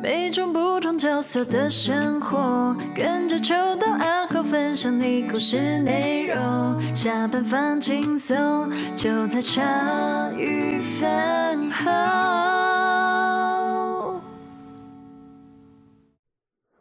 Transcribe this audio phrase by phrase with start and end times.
[0.00, 6.80] 每种不同角色的生活，跟着秋到暗后分享你故事内容。
[6.94, 11.90] 下班放轻松，就在茶余饭后。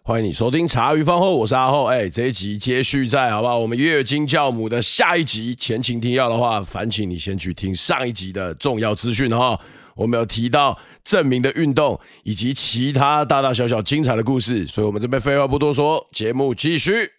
[0.04, 1.86] 欢迎你收听茶余饭后，我是阿后。
[1.86, 3.57] 哎，这一集接续在，好不好？
[3.57, 9.59] 我们月经教母的下一集，前情提要的话，烦请你先去听上一集的重要资讯哈。
[9.98, 17.11] 我们有提到证明的运动以及其他大大小小精彩的故事，所以我们这边废话不多说，节目继续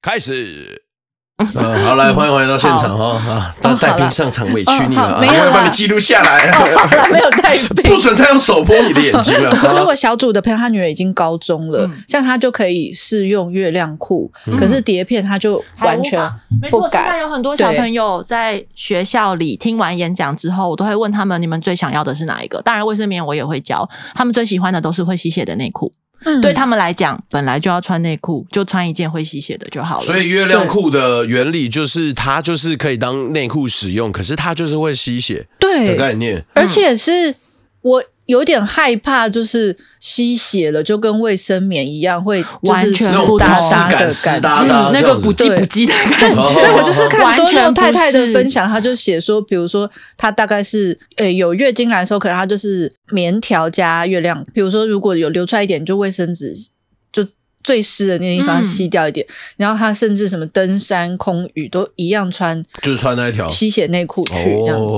[0.00, 0.91] 开始。
[1.56, 3.54] 嗯，好，来欢迎回到现场哈啊！
[3.60, 6.50] 带带兵上场委屈你了，没有把你记录下来，
[7.10, 9.50] 没有带兵，不准再用手拨你的眼睛了。
[9.74, 16.20] 就我小组的朋友，他女儿已经高中了，像他就可以试用月亮裤，可是碟片他就完全
[16.70, 17.04] 不敢。
[17.04, 22.62] 现在有很多小朋友在学校里听完演讲之后，我都会问他们：你们最想要的是哪一个？
[22.62, 25.92] 当然卫生棉我也会教，他们最喜欢的都是会吸血的内裤。
[26.24, 30.04] 嗯，对他们来讲，本来就要穿内裤，就穿一件会吸血的就好了。
[30.04, 36.44] 所以月亮裤的原理就是它就是可以当内裤使用，可是它就是会吸血，对的概念。
[36.54, 37.34] 而且是
[37.82, 46.54] 我有点害怕，就是吸血了，就跟卫生棉一样，会完全湿哒哒的感觉，那个不叽不叽的感觉。
[46.54, 54.42] 所以我就是看多肉太太的分享，他就写说，比如说他大概是诶有月经来的时候，可能他就是棉条加月亮。
[54.54, 56.54] 比如说如果有流出来一点，就卫生纸
[57.12, 57.26] 就
[57.64, 59.26] 最湿的那地方吸掉一点。
[59.56, 64.96] 然后他甚至什么登山、空雨都一样穿，就是穿那一条吸血内裤去这样子。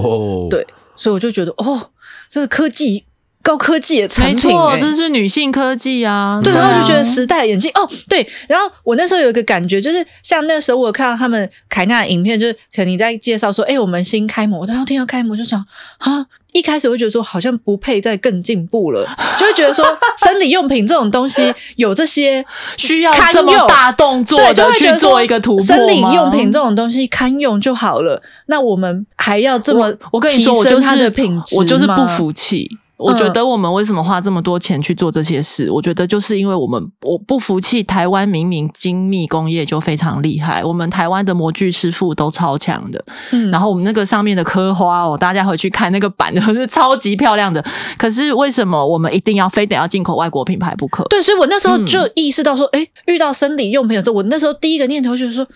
[0.50, 1.90] 对，所以我就觉得哦，
[2.28, 3.06] 这个科技。
[3.44, 6.40] 高科技的产品，欸，这是女性科技啊！
[6.42, 8.26] 对，然后就觉得时代眼镜哦，对。
[8.48, 15.62] 然后我那时候有一个感觉，就是像那时候我有看到他们凯纳的影片，就是可能你在介绍说，哎、欸，我们新开模，然后听到开模就想
[15.98, 19.06] 啊，一开始我会觉得说好像不配再更进步了，
[19.38, 19.84] 就会觉得说
[20.18, 22.42] 生理用品这种东西有这些
[22.78, 32.78] 需要这么大动作的去做一个突破，生理用品这种东西堪用就好了，那我们还要这么我跟你说，我就是品质，我就是不服气。
[32.96, 35.70] 我觉得我们为什么花这么多钱去做这些事？
[35.70, 37.84] 我觉得就是因为我们我不服气。
[37.84, 43.04] 台湾明明精密工业就非常厉害，我们台湾的模具师傅都超强的。
[43.30, 47.64] 嗯，然后我们那个上面的刻花哦，大家回去看那个板， 是超级漂亮的。
[47.96, 51.04] 可是为什么我们一定要非得要进口外国品牌不可？
[51.04, 55.46] 对，所以我那时候就意识到说，哎、嗯，遇到生理用品的时候，我那时候第一个念头就是说，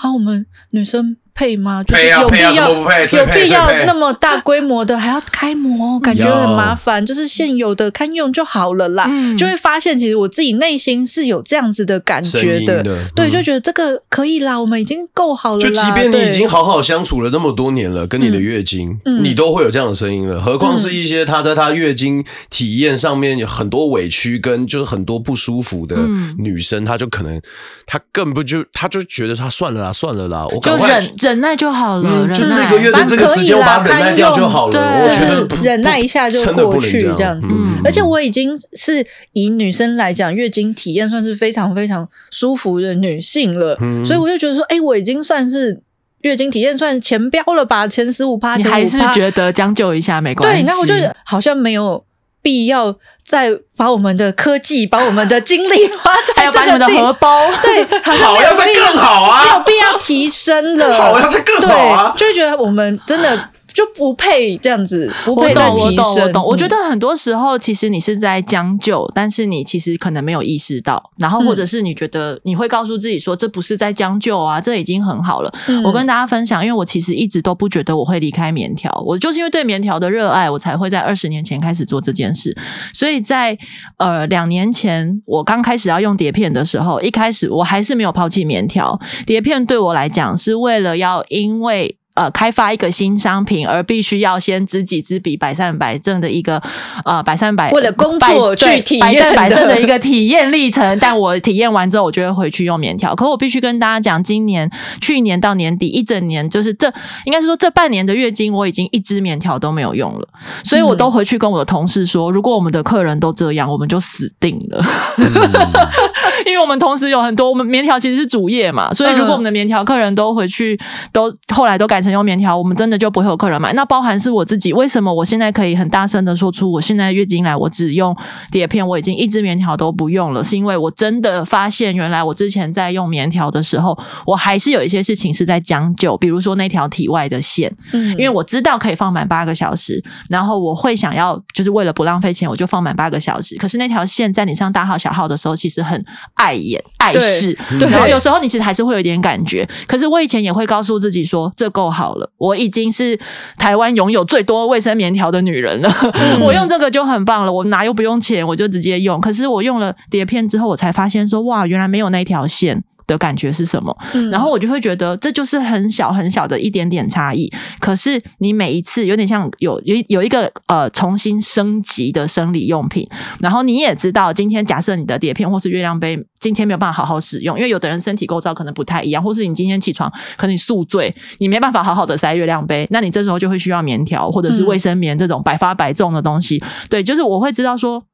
[0.00, 1.16] 好，我们女生。
[1.38, 1.84] 配吗？
[1.84, 7.06] 就是有必要有必要那么大规模的还要开模，感觉很麻烦。
[7.06, 9.08] 就是现有的堪用就好了啦。
[9.38, 12.82] 就会发现，其实我自己内心是有这样子的感觉的。
[13.14, 15.60] 对，就觉得这个可以啦，我们已经够好了。
[15.60, 20.42] 就即便你已经好好相处了那么多年了，跟你的月经，你都会有这样的声音了。
[20.42, 25.96] 何况是一些她在她月经体验上面有很多委屈跟就是很多不舒服的
[26.36, 27.40] 女生，她就可能
[27.86, 30.98] 她更不就她就觉得她算了啦，算了啦，我就忍。
[31.18, 34.80] 忍耐就好了，就这个月的这个时间，我把忍耐掉就好了。
[35.02, 37.52] 我觉得 忍耐一下就过去这样子。
[37.84, 45.80] 而且我已经是以女生来讲，月经体验算是非常非常舒服的女性了，所以我就觉得说，哎，我已经算是
[46.22, 48.78] 月经体验算前标了吧，前十五趴，前五趴。
[48.78, 50.62] 你还是觉得将就一下没关系？
[50.62, 50.94] 对，那我就
[51.24, 52.04] 好像没有
[52.42, 63.50] 必要再把我们的科技、把我们的精力花在这个地，还有把你们的荷包，对， 好要再更好啊，没有必要提升了，好要再更好啊，就会觉得我们真的。
[63.78, 66.04] 就不配这样子，不配再提升。
[66.04, 66.44] 我懂，我懂。
[66.46, 71.12] 我觉得很多时候，其实你是在将就，但是你其实可能没有意识到。
[71.16, 75.54] 然后，或者是你觉得你会告诉自己说，这不是在将就啊，这已经很好了。
[75.84, 82.56] 我跟大家分享，因为我其实一直都不觉得我会离开棉条，我就是因为对棉条的热爱，我才会在二十年前开始做这件事。
[82.92, 83.56] 所以在
[83.98, 88.98] 呃两年前，我刚开始要用碟片的时候，一开始我还是没有抛弃棉条。
[89.24, 91.96] 碟片对我来讲，是为了要因为。
[92.18, 96.60] 呃，开发一个新商品，而必须要先知己知彼，百战百胜的一个
[97.04, 100.98] 呃，百战百为了工作去体验百战百胜的一个体验历程。
[100.98, 103.14] 但我体验完之后，我就会回去用棉条。
[103.14, 104.68] 可我必须跟大家讲，今年、
[105.00, 106.92] 去年到年底一整年，就是这
[107.24, 110.28] 应该是说这半年的月经，我已经一支棉条都没有用了。
[110.64, 114.84] 所以我都回去跟我的同事说，如果我们的客人都这样，我们就死定了。
[116.46, 120.78] 因为我们同时有很多，我们棉条其实是主业嘛，所以如果我们的棉条客人都回去，
[121.12, 123.72] 都后来都改成用棉条，我们真的就不会有客人买。
[123.72, 128.16] 那包含是我自己，为什么我现在可以很大声的说出，我现在月经来，我只用
[128.50, 143.56] 碟片，我已经一支棉条都不用了，是因为我真的发现，原来我之前在用棉条的时候，我还是有一些事情是在将就，比如说那条体外的线，嗯，因为我知道可以放满八个小时，然后我会想要，就是为了不浪费钱，我就放满八个小时。
[143.56, 146.04] 可是那条线在你上大号小号的时候，其实很
[146.34, 149.68] 碍眼碍事，对，然后有时候你其实还是会有一点感觉。
[149.86, 153.18] 可是我以前也会告诉自己说，这够好了，我已经是
[153.56, 157.52] 台湾拥有最多卫生棉条的女人了，嗯、 我用这个就很棒了。
[157.52, 159.20] 我哪又不用钱，我就直接用。
[159.20, 162.84] 可是我用了碟片之后，我才发现说，哇，原来没有那条线。
[163.08, 163.96] 的感觉是什么？
[164.14, 167.50] 嗯，然后我就会觉得这就是很小很小的一点点差异。
[167.80, 173.04] 可是你每一次有点像有有有一个呃重新升级的生理用品，
[173.40, 186.62] 然后你也知道，今天假设你的碟片或是月亮杯今天没有办法好好使用，因为有的人身体构造可能不太一样，或是你今天起床可能你宿醉，你没办法好好的塞月亮杯，那你这时候就会需要棉条或者是卫生棉这种百发百中的东西。
[186.90, 188.04] 对，就是我会知道说。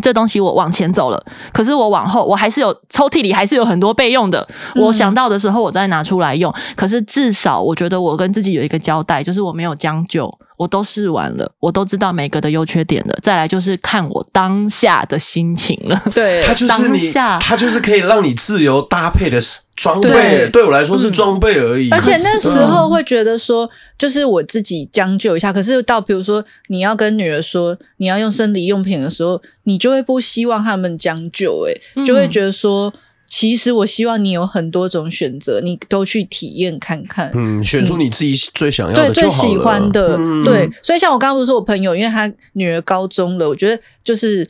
[0.00, 1.22] 这东西我往前走了，
[1.52, 4.46] 可是我往后我还是有抽屉里还是有很多备用的。
[4.74, 6.52] 我想到的时候我再拿出来用。
[6.74, 10.32] 可是至少我觉得我跟自己有一个交代，就是我没有将就。
[10.56, 13.18] 我都试完了，我都知道每个的优缺点了。
[13.22, 16.00] 再来就是看我当下的心情了。
[16.14, 16.98] 对， 它就是你，
[17.40, 19.40] 它就是可以让你自由搭配的
[19.74, 20.08] 装备。
[20.08, 21.90] 对，对我来说是装备而已。
[21.90, 23.68] 而且那时候会觉得说，
[23.98, 25.52] 就是我自己将就一下。
[25.52, 32.92] 可是到比如说你要跟女儿说你要用生理用品的时候，你就会不希望他们将就，哎，就会觉得说。
[33.34, 37.32] 其实我希望你有很多种选择，你都去体验看看。
[37.34, 40.18] 嗯，选出你自己最想要的、最喜欢的。
[40.18, 44.46] 嗯、对，所以像我刚刚不是说我朋友，因为他女儿高中了，我觉得就是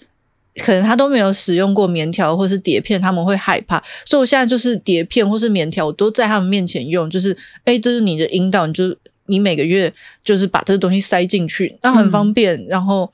[0.57, 3.81] 可能他都没有使用过棉条或是碟片，他们会害怕。
[4.05, 7.09] 所以我现在就是碟片或是棉条，我都在他们面前用。
[7.09, 8.93] 就是，哎，这是你的阴道，你就
[9.27, 9.95] 你每个月
[10.25, 12.57] 就是把这个东西塞进去，那很方便。
[12.57, 13.09] 嗯、然后。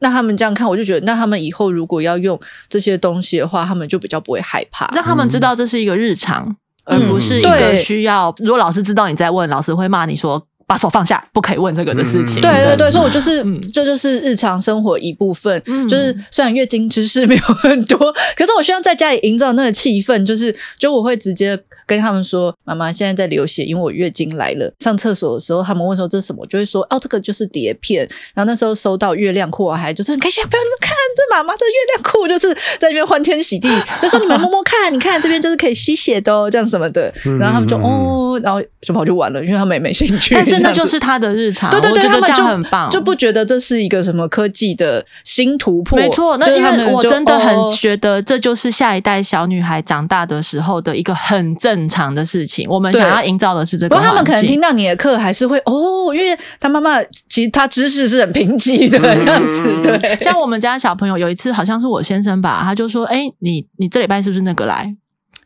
[0.00, 2.38] 那他们这样看，我就觉得，那他们以后如果要用
[2.68, 6.44] 这些东西的话，他们就比较不会害怕，让他们知道这是一个日常，
[6.84, 8.34] 嗯、而不是一个需要。
[8.38, 10.46] 如果老师知道你在问，老师会骂你说。
[10.66, 12.40] 把手放下，不可以问这个的事情。
[12.42, 15.62] 对对对，所以我就是，这就是日常生活一部分。
[15.88, 33.68] 就是虽然月经知识没有很多，可是我希望在家里营造那个气氛，就是，就我会直接跟他们说：“妈妈现在在流血，因为我月经来了。”上厕所的时候，他们问说这是什么，我就会说：“哦，这个就是碟片。”然后那时候收到月亮裤，我还就是很开心，不要你们看这妈妈的月亮裤，就是在那边欢天喜地，
[34.02, 37.12] 就说你们摸摸看，你看这边就是可以吸血的哦，这样什么的。
[37.38, 40.34] 然后他们就哦，然后就跑去玩了，因为他们也没兴趣。
[40.58, 45.98] 真的就是他的日常，对对对，他们就很棒，就不觉得这是一个什么科技的新突破。
[45.98, 52.68] 没错，那因为我真的很觉得这就是下一代小女孩长大的时候的一个很正常的事情。
[52.68, 59.82] 我们想要营造的是这个，不过他们可能听到你的课还是会哦，因为他妈妈其实他知识是很贫瘠的样子。
[59.82, 64.94] 对，像我们家小朋友有一次好像是我先生吧，他就说：“哎，你你这礼拜是不是那个来？”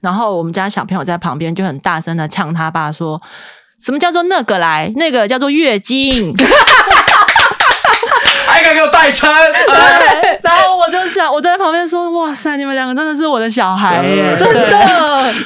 [0.00, 3.20] 然后我们家小朋友在旁边就很大声的呛他爸说。
[3.80, 4.92] 什么叫做那个来？
[4.96, 6.32] 那个叫做月经。
[8.60, 9.28] 还敢给我代称？
[9.32, 14.68] 对， 然后我就想，我在旁边说：“哇塞，你们两个真的是我的小孩耶， 真的。”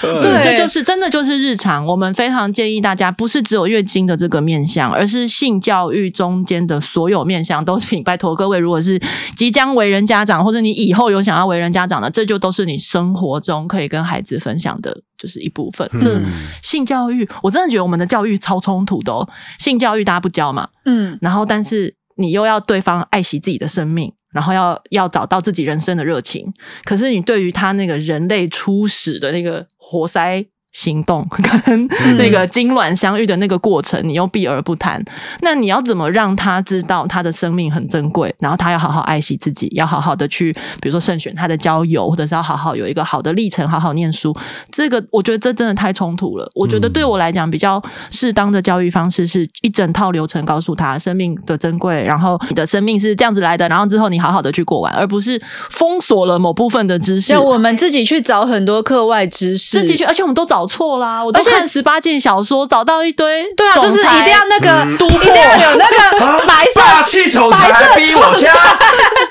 [0.03, 1.87] 对，这就是真的就是日常。
[1.87, 9.01] 我们非常建议大家，不是只有月经的这个面向，而是性教育中间的所有面向，都请拜托各位，如果是
[9.37, 15.89] 即将为人家长，或者你以后有想要为人家长的，这就都是你生活中可以跟孩子分享的，就是一部分。
[16.01, 16.21] 这
[16.63, 19.29] 性教育，我真的觉得我们的教育超冲突的哦。
[19.59, 21.95] 性教育大家不教嘛，嗯，然后但是。
[22.17, 26.53] 你又要对方爱惜自己的生命，然后要要找到自己人生的热情，
[26.85, 30.47] 可是你对于他那个人类初始的那个活塞。
[30.75, 31.27] 行动
[31.65, 31.89] 跟
[32.19, 35.03] 那个精卵相遇的那个过程， 嗯、你又避而不谈。
[35.41, 40.53] 那你要怎么让他知道他的生命很珍贵，然后他要好好爱惜自己，要好好的去，
[40.83, 44.35] 比如说慎选他的交友，或者是要好好有一个好的历程，好好念书。
[44.73, 46.51] 这个我觉得这真的太冲突了。
[46.57, 55.41] 我觉得对我来讲比较适当的教育方式是一整套流程告诉他生命的珍贵，然后你的生命是这样子来的，然后之后你好好的去过完，而不是
[55.71, 57.33] 封锁了某部分的知识。
[57.33, 60.64] 要我们自己去找很多课外知识，自己去，而且我们都找。
[60.65, 61.23] 找错啦！
[61.23, 63.45] 我都看十八禁小说，找到一堆。
[63.55, 64.83] 对啊，就是一定要那个，
[65.23, 68.51] 一定要有那个白色霸气总裁来逼我家，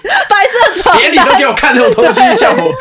[0.29, 0.35] 白
[0.75, 2.71] 色床，连你都给我看那种东西，叫我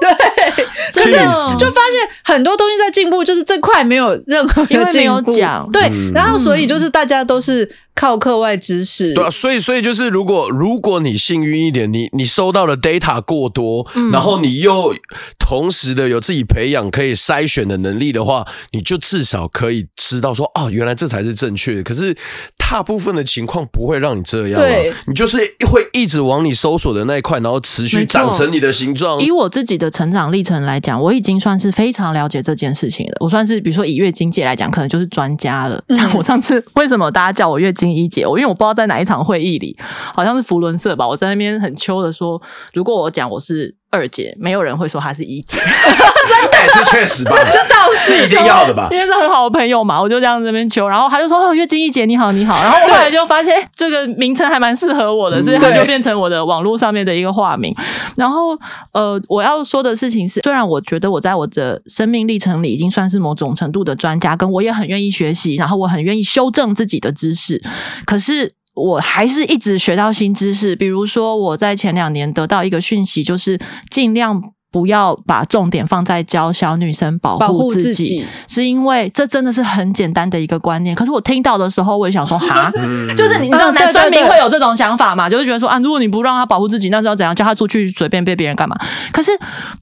[0.00, 1.18] 对，真的
[1.58, 5.32] 就发现很多东西在进步，就是这块没有任何的进步。
[5.32, 5.68] 讲。
[5.70, 9.14] 对，然后所以就是大家都是靠课外知识。
[9.14, 14.94] 对啊，所以所以就是，如果如果你幸运一点，你你收到了 data 过多，嗯、然后你又
[15.38, 21.82] 同时的有自己培养可以筛选的能力的话，你就至少可以知道说，哦，原来这才是正确的。
[21.82, 22.16] 可是
[22.58, 24.92] 大部分的情况不会让你这样、啊，对。
[25.06, 25.38] 你就是
[25.70, 29.20] 会一直往你搜索的那一块，然后持续长成你的形状。
[29.20, 33.12] 以我自己的成长历程来讲，我已经算是非常了解这件事情了。
[33.20, 35.84] 我算是比如说以月经界来讲，可能就是专家了。
[35.90, 38.26] 像我上次为什么大家叫我月经一姐？
[38.26, 39.76] 我因为我不知道在哪一场会议里，
[40.14, 42.40] 好像是福伦社吧，我在那边很秋的说，
[42.72, 43.76] 如果我讲我是。
[43.92, 57.74] 二姐，没有人会说她是一姐，真 的，这确实吧，这倒是，一定要的吧，因为是很好的朋友嘛，我就这样子这边求，然后他就说：“哦，月经一姐你好，你好。”然后我后来就发现这个名称还蛮适合我的，所以他就变成我的网络上面的一个化名。
[58.16, 58.58] 然后，
[58.92, 67.62] 呃，我要说的事情是，虽然我觉得我在我的生命历程里已经算是某种程度的专家，跟我也很愿意学习，然后我很愿意修正自己的知识，
[68.06, 68.54] 可是。
[68.74, 73.60] 我还是一直学到新知识，比如说我在前两年得到一个讯息，就是
[73.90, 74.52] 尽量。
[74.72, 80.96] 不要把重点放在教小女生保护自己，自己是因为这真的是很简单的一个观念。
[80.96, 82.72] 可是我听到的时候，我也想说，哈，
[83.16, 85.28] 就是你知道男生民会有这种想法嘛？
[85.28, 87.34] 就是觉得说啊，如果你不让他保护自己，那是要怎样？
[87.34, 88.74] 叫他出去随便被别人干嘛？
[89.12, 89.30] 可是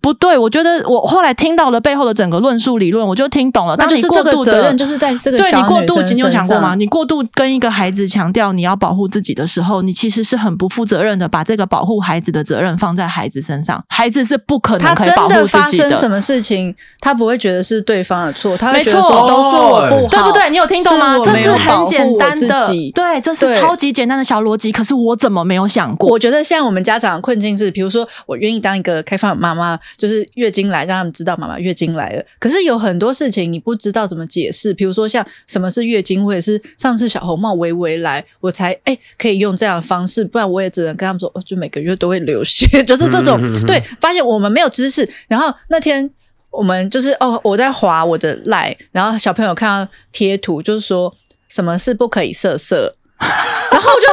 [0.01, 3.77] 不对，我觉得我后来听到了背后的整个论述理论，我就听懂了。
[3.77, 6.75] 那就是这个责任就是在这个对你过度，你有想过吗？
[6.75, 14.95] 你过度跟一个孩子强调你要保护自己的时候，你其实是很不负责任的，把这个保护孩子的责任放在孩子身上，孩子是不可能。
[14.95, 20.51] 他真的发生什么事情，他不会觉得是对方的错，他会觉得说都是我不好，对不对？
[20.51, 21.19] 你有听懂吗？
[21.25, 24.73] 这是很简单的，对，这是超级简单的小逻辑。
[24.73, 26.09] 可是我怎么没有想过？
[26.11, 32.25] 我觉得像我们家长的困境是，比如说我愿意当一个开放妈妈，就是月经来让他们知道妈妈月经来了。
[32.39, 43.41] 可是有很多事情你不知道怎么解释，比如说像什么是月经，或者是上次小红帽微微来，我才哎可以用这样的方式，不然我也只能跟他们说，哦，就每个月都会流血，就是这种。
[43.67, 45.07] 对，发现我们没有知识。
[45.29, 46.09] 然后那天
[46.51, 51.15] 我们就是哦，我在划我的赖，然后小朋友看到贴图，就是说
[51.49, 54.07] 什么是不可以色色， 然后我就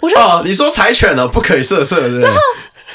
[0.00, 2.38] 我就哦，你说柴犬了不可以色色，然后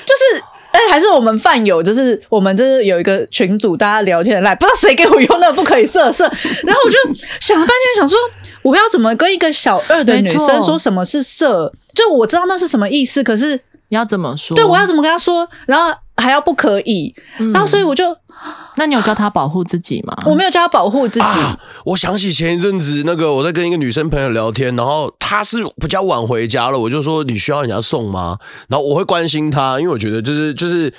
[0.06, 6.24] 就是哎，还是我们饭友，就是我们就是有一个群组，大家聊天的赖，不知道谁给我用那个不可以色色，
[6.66, 6.98] 然后我就
[7.40, 8.18] 想了半天，想说
[8.64, 13.56] 我要怎么跟一个小二的女生说什么是色，就我知道那是什么意思，可是
[13.90, 14.56] 你要怎么说？
[14.56, 15.48] 对，我要怎么跟他说？
[15.68, 15.94] 然后。
[16.18, 18.16] 还要不可以，嗯、然后所以我就，
[18.78, 20.16] 那你有教他保护自己吗？
[20.26, 21.26] 我没有教他保护自己。
[21.26, 28.38] 啊、我想起前一阵子那个我在跟一个女生朋友聊天，然后她是比较晚回家了，我就说，你需要人家送吗？
[28.68, 30.94] 然后我会关心她，因为我觉得就是就是。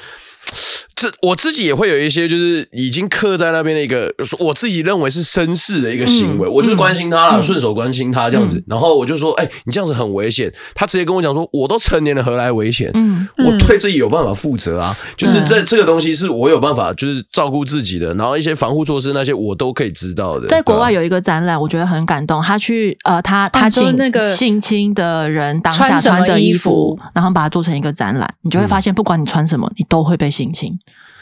[1.05, 10.51] 这我自己也会有一些，就是已经刻在那边的一个，我自己认为是绅士的一个行为，嗯、我就是关心他了，顺、嗯、手关心他这样子，嗯、然后我就说，哎、欸，你这样子很危险。
[10.75, 12.91] 他直接跟我讲说，我都成年了，何来危险？
[12.95, 20.49] 嗯，我对自己有办法负责啊，嗯、就是这这个东西是我有办法，就是照顾自己的，然后一些防护措施那些我都可以知道的。
[20.49, 30.73] 在国外有一个展览，我觉得很感动，他去呃，他他请那个性侵的人当下穿的衣服，然后把它做成一个展览，你就会发现，不管你穿什么，你都会被性侵。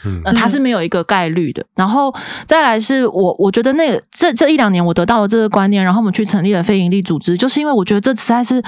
[0.05, 1.63] 嗯，它是没有一个概率的。
[1.75, 2.13] 然后
[2.45, 8.61] 再来是我，我觉得那个这这一两年我得到了这个观念，然后我们去成立了非营利组织，就是因为我觉得这实在是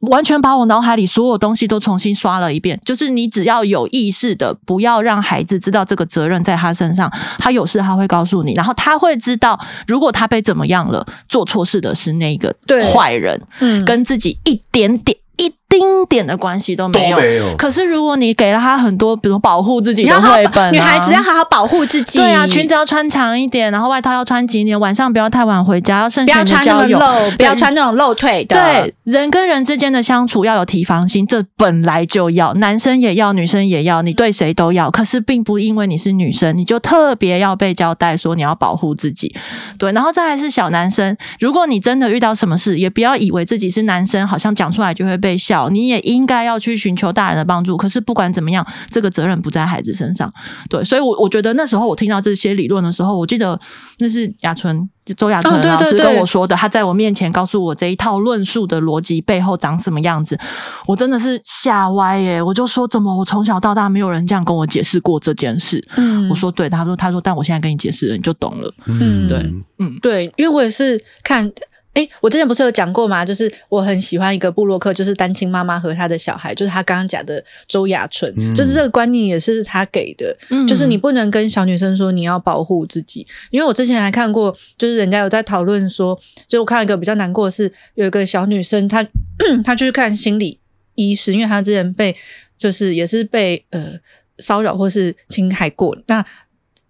[0.00, 2.80] 完全把我脑海里所有东西都重新刷了一遍。
[2.84, 12.54] 就是你只要有意识的，不要让孩子知道这个责任在他身上，他有事他会告诉你，然后他会知道，如果他被怎么样了，做错事的是那个
[12.92, 15.16] 坏人，嗯，跟自己一点点。
[15.38, 17.18] 一丁点的关系都没有。
[17.18, 17.56] 没有。
[17.56, 22.18] 可是如果你给了他很多，比如保护自己的绘本、啊，女孩子要好好保护自己。
[22.18, 28.56] 对啊，裙子要穿长一点，然后外套要穿紧一点，晚上不要太晚回家，要慎选交友，不要穿那么露，不要穿那种露腿的。
[28.56, 34.88] 对，人跟人之间的相处要有提防心，这本来就要，男生也要，女生也要，你对谁都要。
[34.90, 39.34] 可是并不因为你是女生，你就特别要被交代说你要保护自己。
[39.78, 45.55] 对，然后再来是小男生，如果你真的遇到什么事，也不要以为自己是男生，好像讲出来就会被笑。
[45.70, 50.32] 你也应该要去寻求大人的帮助，可是不管怎么样，这个责任不在孩子身上。
[50.68, 53.58] 对，所以我，我我觉得那时候我听到这些理论的时候，我记得
[53.98, 60.38] 那是雅纯周雅纯老师跟我说的，他在我面前告诉我这一套论述的逻辑背后长什么样子，
[60.86, 62.42] 我真的是吓歪耶！
[62.42, 65.82] 我就说，怎么我从小到大没有人这样跟我解释过这件事？
[65.96, 68.72] 嗯，我说对，他说他说，但我现在跟你解释了，你就懂了。
[68.86, 69.38] 嗯，对，
[69.78, 71.50] 嗯，对，因为我也是看。
[71.96, 73.24] 哎，我之前不是有讲过吗？
[73.24, 89.02] 就是我很喜欢一个布洛克，就是单亲妈妈和她的小孩，就是他刚刚讲的周雅纯，嗯、就是这个观念也是他给的，嗯、就是你不能跟小女生说你要保护自己，因为我之前还看过，就是人家有在讨论说，就我看一个比较难过的是，有一个小女生，她
[89.64, 90.60] 她去看心理
[90.96, 92.14] 医师，因为她之前被
[92.58, 93.94] 就是也是被呃
[94.36, 96.22] 骚扰或是侵害过，那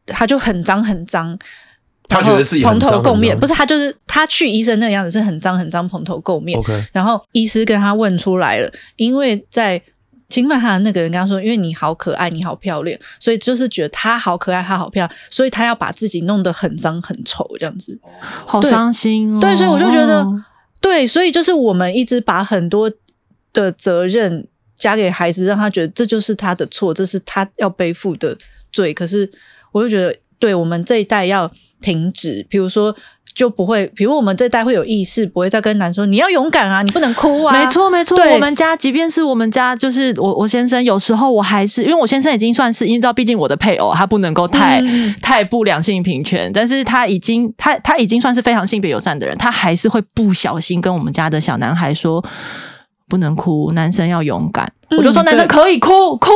[0.04, 1.38] 她就很脏很脏。
[2.08, 6.58] 他觉得自己蓬头垢面，不是他就是他去医生那个样子是很脏很脏蓬头垢面。
[6.60, 6.86] Okay.
[6.92, 9.80] 然后医师跟他问出来了，因为在
[10.28, 17.98] 侵犯他的那个人跟他说，因为你好可爱，你好漂亮，所以就是觉得他好可爱，他好漂亮，所以他要把自己弄得很脏很丑这样子，
[18.44, 19.40] 好伤心哦。
[19.40, 20.24] 对，所以我就觉得，
[20.80, 22.90] 对，所以就是我们一直把很多
[23.52, 24.46] 的责任
[24.76, 28.36] 加给孩子，让他觉得这就是他的错，这是他要背负的
[28.70, 28.94] 罪。
[28.94, 29.30] 可是
[29.72, 30.14] 我就觉得。
[30.38, 31.50] 对，我们这一代要
[31.86, 32.92] 停止，比如说
[33.32, 37.52] 就不会，比如我们这代会有意识，不会再跟男说你要勇敢啊，你不能哭啊。
[37.52, 52.24] 没错没错，对我们家即便是我们家，就是我我先生，有时候我还是因为我先生已经算是，因为知道毕竟我的配偶他不能够太、嗯、太不两性平权，但是他已经他他已经算是非常性别友善的人，他还是会不小心跟我们家的小男孩说。
[53.08, 54.70] 不能哭，男生要勇敢。
[54.88, 56.30] 嗯、我就说男生可以哭哭，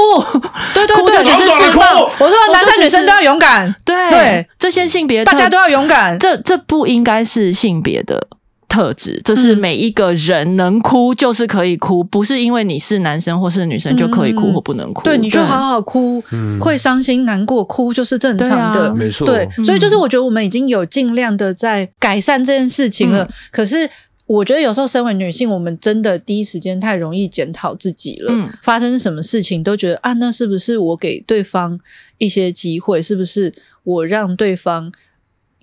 [0.74, 2.00] 对对对，只是释放。
[2.00, 6.18] 我说男生女生都要勇敢，对对，对这些性别大家都要勇敢。
[6.18, 8.26] 这这不应该是性别的
[8.68, 15.02] 特质，这是每一个人能哭就是可以哭，不是因为你是男生或是女生就可以哭或不能哭。
[15.02, 19.24] 对，你就好好哭，对会伤心难过，哭就是正常的，没错。
[19.24, 23.88] 对，所以就是我觉得我们已经有尽量的在改善这件事情了，嗯、可是。
[24.30, 28.32] 我觉得有时候身为女性，我们真的第一时间太容易检讨自己了。
[28.32, 31.80] 嗯，发生什么事情都觉得啊，那是不是我给对方
[32.18, 33.02] 一些机会？
[33.02, 34.92] 是不是我让对方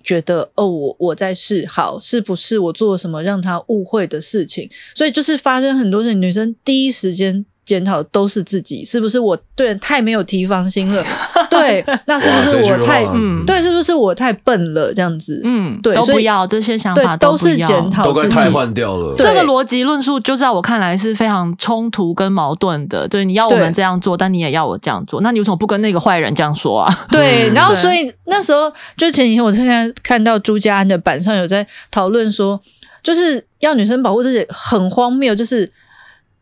[0.04, 1.98] 觉得哦，我我在示好？
[1.98, 4.70] 是不是我做了什么让他误会的事情？
[4.94, 7.46] 所以就是发生很多事情，女生第一时间。
[7.68, 11.04] 检讨都是自己，是不是我对人太没有提防心了？
[11.50, 13.44] 对，那是不是我太嗯？
[13.44, 14.90] 对，是不是我太笨了？
[14.94, 19.14] 这样子，嗯，对，都不要这些想法都，都是检讨，都该汰换掉了。
[19.18, 23.06] 这个逻辑论述，就在我看来是非常冲突跟矛盾的。
[23.06, 27.06] 对，你要我们这样做，但你也要我这样做，那你为什么不跟那个坏人这样说啊？
[27.10, 32.58] 对，然后所以那时候就前几天，我现在看到朱家安的板上有在讨论说，
[33.02, 35.34] 就是要女生保护自己，很荒谬。
[35.34, 35.70] 就是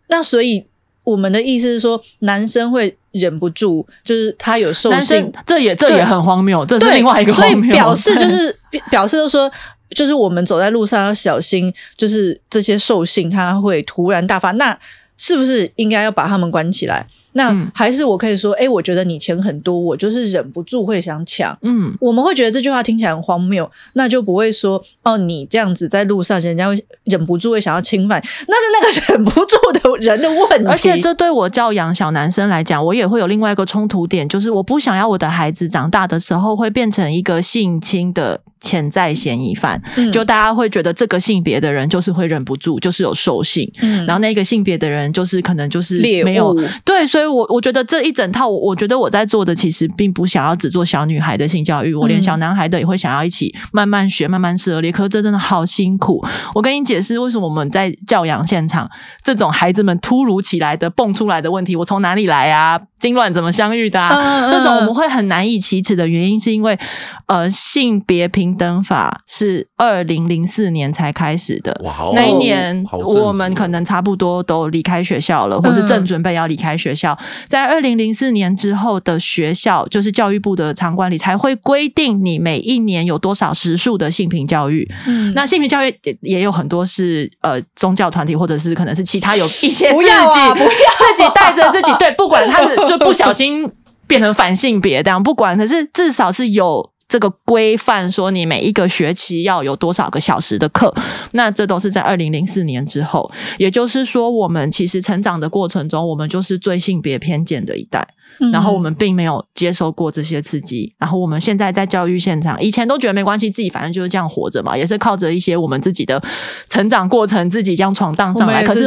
[0.08, 0.66] 那所以。
[1.06, 7.70] 我们的意思是说，男生会忍不住，就是他有兽性，这也这也很荒谬，这是另外一个荒谬。
[7.70, 8.58] 所以表示就是
[8.90, 9.48] 表示，就是说，
[9.90, 14.76] 就是我们走在路上要小心，就是这些兽性他会突然大发，那
[15.16, 17.06] 是不是应该要把他们关起来？
[17.36, 21.56] 那还是我可以说，哎、欸，我觉得你钱很多，我就是忍不住会想抢。
[21.60, 30.66] 嗯，我们会觉得这句话听起来很荒谬，那就不会说哦，你这样子在路上，人家会忍不住会想要侵犯，那是那个忍不住的人的问题。
[30.66, 39.78] 而且这对我教养小男生来讲，我也会有另外一个冲突点，就是我不想要我的孩子长大的时候会变成一个性侵的潜在嫌疑犯。
[39.96, 43.70] 嗯，就大家会觉得这个性别的人就是会忍不住，就是有兽性。
[43.82, 46.68] 嗯，然后那个性别的人就是可能就是没有猎物。
[46.82, 47.25] 对，所以。
[47.26, 54.92] 我我觉得这一整套，我我觉得我在做的其实并不想要只做小女孩的性教育，我连小男孩的也会想要一起慢慢学、慢慢涉猎。
[54.92, 56.24] 可是这真的好辛苦。
[56.54, 58.88] 我跟你解释为什么我们在教养现场，
[59.22, 62.80] 这种孩子们突如其来的蹦出来的问题，我从哪里来啊？
[62.98, 64.14] 精卵怎么相遇的啊？
[64.50, 66.78] 那种我们会很难以启齿的原因，是因为
[67.26, 71.78] 呃，性别平等法是二零零四年才开始的。
[71.84, 77.15] 哇，那一年我们可能差不多都离开学校了，或是正准备要离开学校。
[77.48, 84.88] 在二零零四年之后的学校，就是教育部的场馆里才会规定你每一年有多少时数的性平教育。
[85.06, 93.70] 嗯，那性平教育也也有很多是呃宗教团体或者是可能是其他有一些 自己、啊、自己带着自己对，不管他是就不小心
[94.06, 96.90] 变成反性别这样，不管可是至少是有。
[97.08, 100.92] 这个规范说，你每一个学期要有多少个小时的课，
[101.32, 103.30] 那这都是在二零零四年之后。
[103.58, 108.06] 也就是说，我们其实成长的过程中，我们就是最性别偏见的一代。
[108.52, 116.22] 然后我们并没有接受过这些刺激，然后我们现在在教育现场，以前都觉得没关系，自己反正就是这样活着嘛，也是靠着一些我们自己的
[116.68, 118.62] 成长过程，自己这样闯荡上来。
[118.62, 118.84] 可是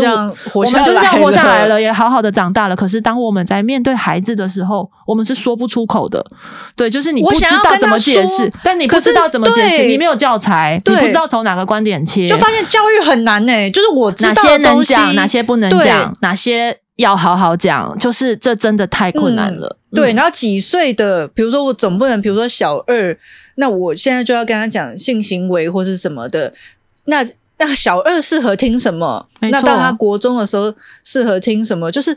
[0.53, 2.75] 我们就这样活下来了，也好好的长大了。
[2.75, 6.23] 可是当我们在面对孩子的时候，我们是说不出口的。
[6.75, 13.71] 对，就是你不知道怎么解释，但你不知道怎么解释，你没有教材，你不知道从哪个观点切，就发现教育很难呢、欸。
[13.71, 16.77] 就是我知道哪些能讲，哪些不能讲，哪些。
[16.99, 19.77] 要好好讲，就是这真的太困难了。
[19.91, 23.17] 嗯、对，然后几岁的，比如说我总不能，比如说小二，
[23.55, 26.53] 那我现在就要跟他讲性行为或是什么的，
[27.05, 27.25] 那
[27.57, 29.25] 那小二适合听什么？
[29.39, 30.73] 那到他国中的时候
[31.05, 31.89] 适合听什么？
[31.89, 32.13] 就是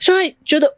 [0.00, 0.68] 就会觉得，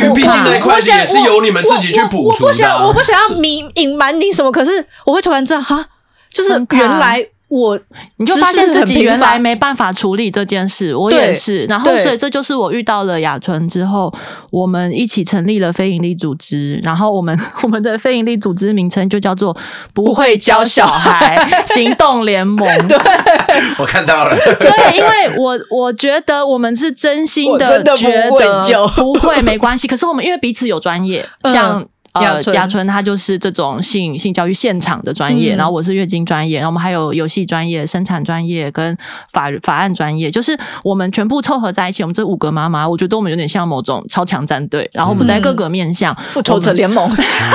[0.00, 2.46] 因为毕竟那一块也是由你们自己去补足的。
[2.46, 5.88] 我不想，我不想要隐隐瞒你什么，可是我会突然知道，哈，
[6.28, 7.26] 就是原来。
[7.48, 7.80] 我
[8.18, 11.64] 你就发现自己原来没办法处理这件事，我也是。
[11.64, 14.12] 然后，所以这就是我遇到了雅纯之后，
[14.50, 16.78] 我们一起成立了非营利组织。
[16.82, 19.56] 然后，我们 我们的非营利组织名称就叫做
[19.94, 22.66] “不会教小孩 行动联盟”。
[22.86, 22.98] 对，
[23.78, 24.36] 我看到了。
[24.36, 29.88] 对，因为我我觉得我们是真心的觉得不会没关系。
[29.88, 31.86] 可是我们因为彼此有专业，像。
[32.20, 38.96] 呃，雅淳他就是这种性性教育现场的专业，嗯、然后我是月经专业，然后我们还有游戏专业、生产专业跟
[39.32, 42.02] 法法案专业，就是我们全部凑合在一起。
[42.02, 44.88] 我们这五个妈妈，我觉得我们有点像某种超强战队。
[44.92, 47.10] 然后我们在各个面向，复仇者联盟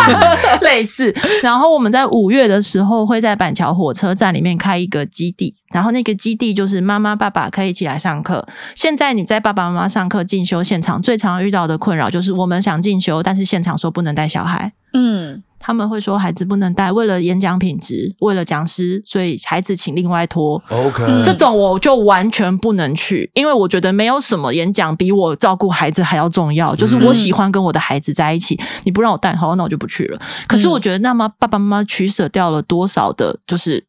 [0.62, 1.14] 类似。
[1.42, 5.56] 然后我们在五月的时候会在板桥火车站里面开一个基地。
[5.74, 8.48] 然后那个基地就是妈妈爸爸可以一起来上课。
[8.76, 14.72] 现在你在爸爸妈妈上课进修现场最常遇到的困扰就是我们想进修，但是现场说不能带小孩。
[14.96, 20.62] 嗯，他们会说孩子不能带，为了演讲品质，为了讲师，所以孩子请另外托。
[20.70, 26.76] OK，这种我就完全不能去，因为我觉得没有什么演讲比我照顾孩子还要重要。
[26.76, 30.22] 就是我喜欢跟我的孩子在一起，你不让我带，好，那我就不去了。
[30.46, 33.84] 可是我觉得，那么爸爸妈妈取舍掉了多少的，就是。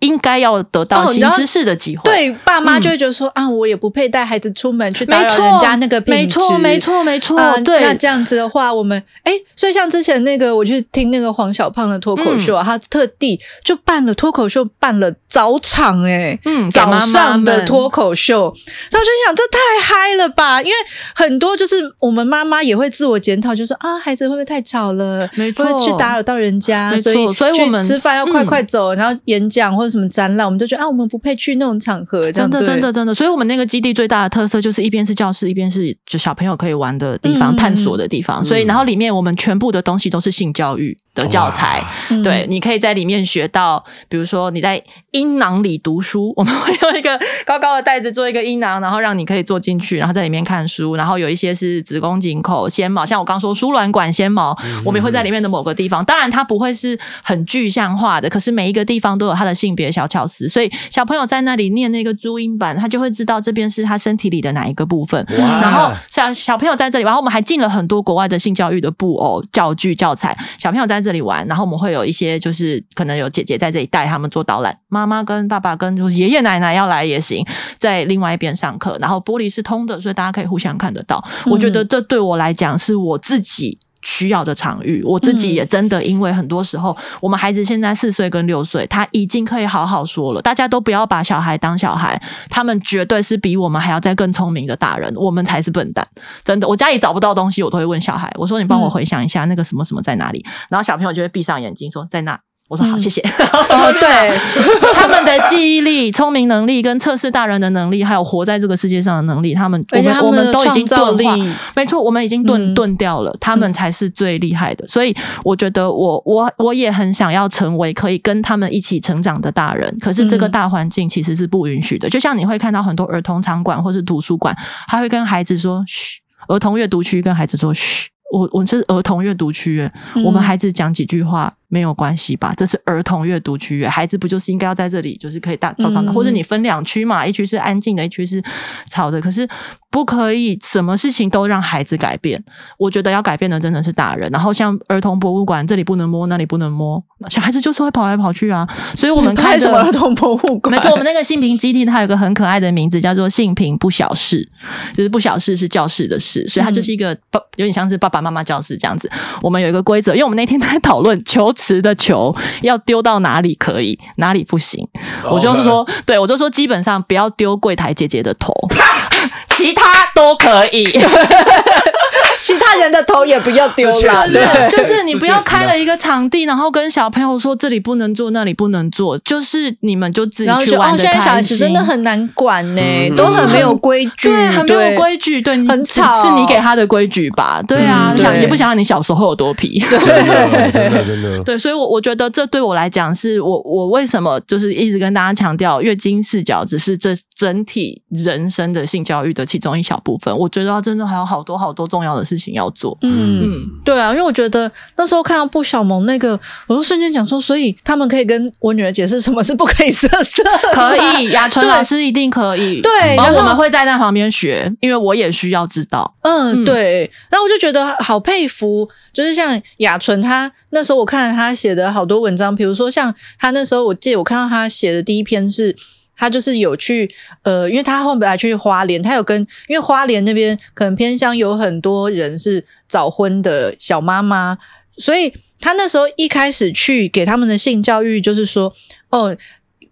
[0.00, 7.60] 应该要得到新知识的机会，对爸妈就会觉得说、嗯、啊，我也不配带孩子出门去打扰人家那个品质，没错，没错，没错、呃。
[7.62, 18.52] 对，那这样子的话，我们哎，所以像之前那个，我去听那个黄小胖的脱口秀啊，嗯、他特地就办了脱口秀，办了早场、欸，哎，嗯，早上的脱口秀，
[18.90, 20.74] 然后就想这太嗨了吧，因为
[21.14, 33.12] 很多就是我们妈妈也会自我检讨，就说啊，孩子会不会太吵了，没错，会去打扰到人家，所以所以我们吃饭要快快走，嗯、然后演讲或者什么展览，我们就觉得啊，我们不配去那种场合，真的，真的，真的。
[33.12, 38.42] 所以我们那个基地最大的特色就是一边是教室，一边是就小朋友可以玩的地方、嗯、探索的地方。
[38.44, 41.82] 所以，然后里面我们全部的东西都是性教育的教材，
[42.22, 50.94] 对，你可以在里面学到，比如说你在阴囊里读书，我们会用一个高高的袋子做一个阴囊，然后让你可以坐进去，然后在里面看书。
[50.96, 56.04] 然后有一些是子宫颈口纤毛，像我刚说输卵管纤毛，我们也会在里面的某个地方。
[56.04, 60.48] 当然，它不会是很具象化的，可是每一个地方都有它的性别小巧思。
[60.48, 65.24] 所以小朋友在那里念那个注音版，他就会知道这边是他身体里的哪一个部分。
[65.36, 77.44] 然后小小朋友在这里，然后我们还进了很多国外的性教育的布偶教具教材，小朋友在这里玩，然后我们会有一些就是可能有姐姐在这里带他们做导览，妈妈跟爸爸跟就是爷爷奶奶要来也行，
[77.78, 81.22] 在另外一边上课，然后玻璃是通的，所以大家可以互相看得到。
[81.46, 90.40] 嗯、我觉得这对我来讲是我自己需要的场域，我自己也真的因为很多时候，我们孩子现在四岁跟六岁，他已经可以好好说了。
[90.40, 96.06] 大家都不要把小孩当小孩，他们绝对是比我们还要再更聪明的大人，我们才是笨蛋。
[96.42, 102.40] 真的，我家里找不到东西，我都会问小孩，我说你帮我回想一下那个什么什么在哪里，然后小朋友就会闭上眼睛说在那。
[102.68, 103.22] 我说好，谢谢。
[103.24, 104.38] 哦，对，
[104.94, 111.36] 他们的记忆力、聪明能力跟测试大人的能力，还有活在这个世界上的能力，他们我们我们都已经钝化，
[111.74, 114.86] 没错，我们已经钝钝掉了，他们才是最厉害的。
[114.86, 122.10] 所以我觉得我我我也很想要成为可以跟他们一起成长的大人，可是这个大环境其实是不允许的。
[122.10, 124.54] 就像你会看到很多儿童场馆或是图书馆，
[124.86, 129.90] 他会跟孩子说嘘，儿童阅读区跟孩子说嘘，我我是儿童阅读区，
[130.22, 131.50] 我们孩子讲几句话。
[131.68, 132.52] 没有关系吧？
[132.56, 138.42] 这是儿童阅读区域，孩子不就是应该要在这里，就是可以大吵吵闹，嗯、或者你分两区嘛，一区是安静的，一区是
[138.90, 139.20] 吵的。
[139.20, 139.46] 可是
[139.90, 142.42] 不可以什么事情都让孩子改变。
[142.78, 144.30] 我觉得要改变的真的是大人。
[144.30, 148.66] 然后像儿童博物馆，这里不能摸，那里不能摸，小孩子就是会跑来跑去啊。
[148.96, 150.74] 所以我们 开什么儿童博物馆？
[150.74, 154.46] 没错，我们那个性平基地，它有一个很可爱的名字，叫做“性平不小事”，
[154.94, 159.10] 就是不小事是教室的事，所以它就是一个爸，有点像是爸爸妈妈教室这样子。
[159.42, 161.52] 我们有一个规则，因为我们那天在讨论求。
[161.58, 164.88] 池的球要丢到哪里可以，哪里不行.
[165.28, 168.54] 我就是说，对，我就说，基本上不要丢柜台姐姐的头，
[169.48, 169.82] 其他
[170.14, 170.86] 都可以。
[172.42, 180.98] 其他人的头也不要丢了，对，就是你不要开了一个场地，然后跟小朋友说这里不能做，那里不能做，就是你们就自己去玩的开心。
[180.98, 182.82] 现在小孩子真的很难管呢，
[183.16, 187.62] 都很没有规矩，对，很没有规矩，对，很吵，是你给他的规矩吧？
[187.66, 202.27] 对啊，想也不想让你小时候有多皮， 真的，真的，真的，对，所以，我我觉得这对我来讲，是我我为什么就是一直跟大家强调，月经视角只是这整体人生的性教育的其中一小部分，我觉得真的还有好多好多重要的。
[202.36, 202.96] 事情要做。
[203.02, 212.80] 嗯，嗯对啊，因为我觉得那时候看到布小萌那个，我就瞬间讲说，所以他们可以跟我女儿解释什么是不可以色色，可以，雅纯老师一定可以。
[212.80, 216.14] 对，然后我们会在那旁边学，因为我也需要知道。
[216.22, 217.10] 嗯，对。
[217.30, 225.74] 然后我就觉得好佩服，就是像雅纯，她那时候我看她写的好多文章，比如说像她那时候，我记得我看到她写的第一篇是。
[226.18, 227.08] 他就是有去，
[227.42, 234.58] 呃，因为他后来去花莲，他有跟，因为花莲那边可能偏乡有很多人是早婚的小妈妈，
[234.96, 238.74] 所以他那时候一开始去给他们的性教育，就是说，
[239.10, 239.36] 哦，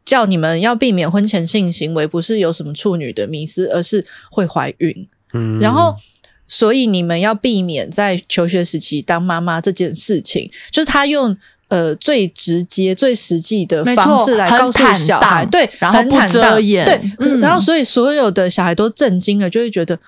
[0.05, 5.09] 叫你们要避免婚前性行为，不是有什么处女的迷思，而是会怀孕。
[5.33, 5.95] 嗯，然后，
[6.49, 11.37] 所以你们要避免在求学时期当妈妈这件事情，就是他用。
[11.69, 19.99] 呃，最直接、最实际的方式来告诉小孩，对，然后不遮掩，对，嗯、然后所以所有的小孩都震惊了，就会觉得，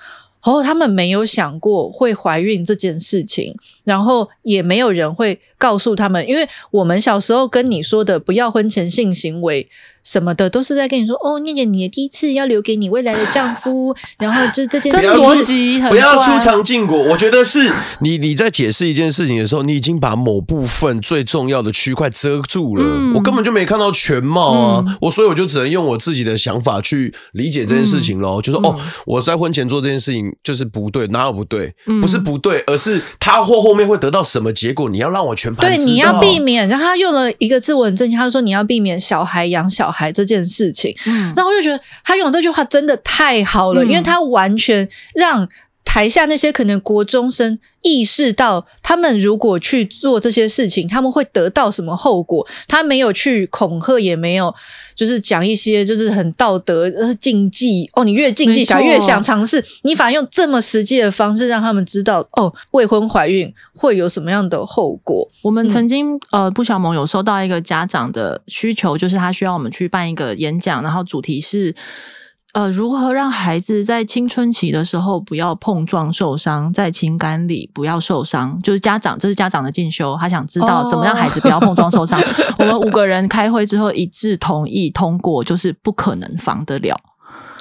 [0.42, 9.68] 哦，他们没有想过会怀孕这件事情，然后也没有人会告诉他们，因为我们小时候跟你说的不要婚前性行为。
[10.10, 16.98] 什么的都是在跟你说哦，念念你的第一次要留给你未来的丈夫， 然后就这件事逻辑很不要出长进果。
[16.98, 24.84] 我觉得是你你在解释一件事情的时候，你已经把某部分最重要的区块遮住了，嗯、我根本就没看到全貌啊！
[24.86, 28.40] 嗯、我所以我就只能用我自己的想法去理解这件事情喽。
[28.40, 31.74] 嗯、就说哦，我在婚前做这件事情就是不对，哪有不对？
[31.86, 35.68] 嗯、不是不对，而是他或后面会得到什么结果，你要让我全盘。
[35.68, 36.66] 对，你要避免。
[36.66, 39.97] 然后他用了一个字，我很震惊，他就说你要避免小孩养小孩。
[39.98, 45.48] 孩这件事情，嗯，然后我就觉得他用这句话真的太好了，嗯，因为他完全让
[45.98, 52.46] 台下那些可能国中生意识到，他们如果去做这些事情，他们会得到什么后果。
[52.68, 54.54] 他没有去恐吓，也没有
[54.94, 58.04] 就是讲一些就是很道德呃禁忌哦。
[58.04, 59.64] 你越禁忌，小孩越想尝试。
[59.82, 65.28] 你反而用这么实际的方式让他们知道哦，未婚怀孕会有什么样的后果。
[65.42, 71.74] 我们曾经、嗯、呃，布小萌有收到一个家长的需求，就是他需要我们去办一个演讲，然后主题是。
[72.58, 78.60] 呃，如何让孩子在青春期的时候不要碰撞受伤，在情感里不要受伤？
[78.62, 82.20] 就是家长，这是家长的进修，他想知道怎么让孩子不要碰撞受伤。
[82.20, 82.58] Oh.
[82.58, 86.98] 我们五个人开会之后一致同意通过，就是不可能防得了。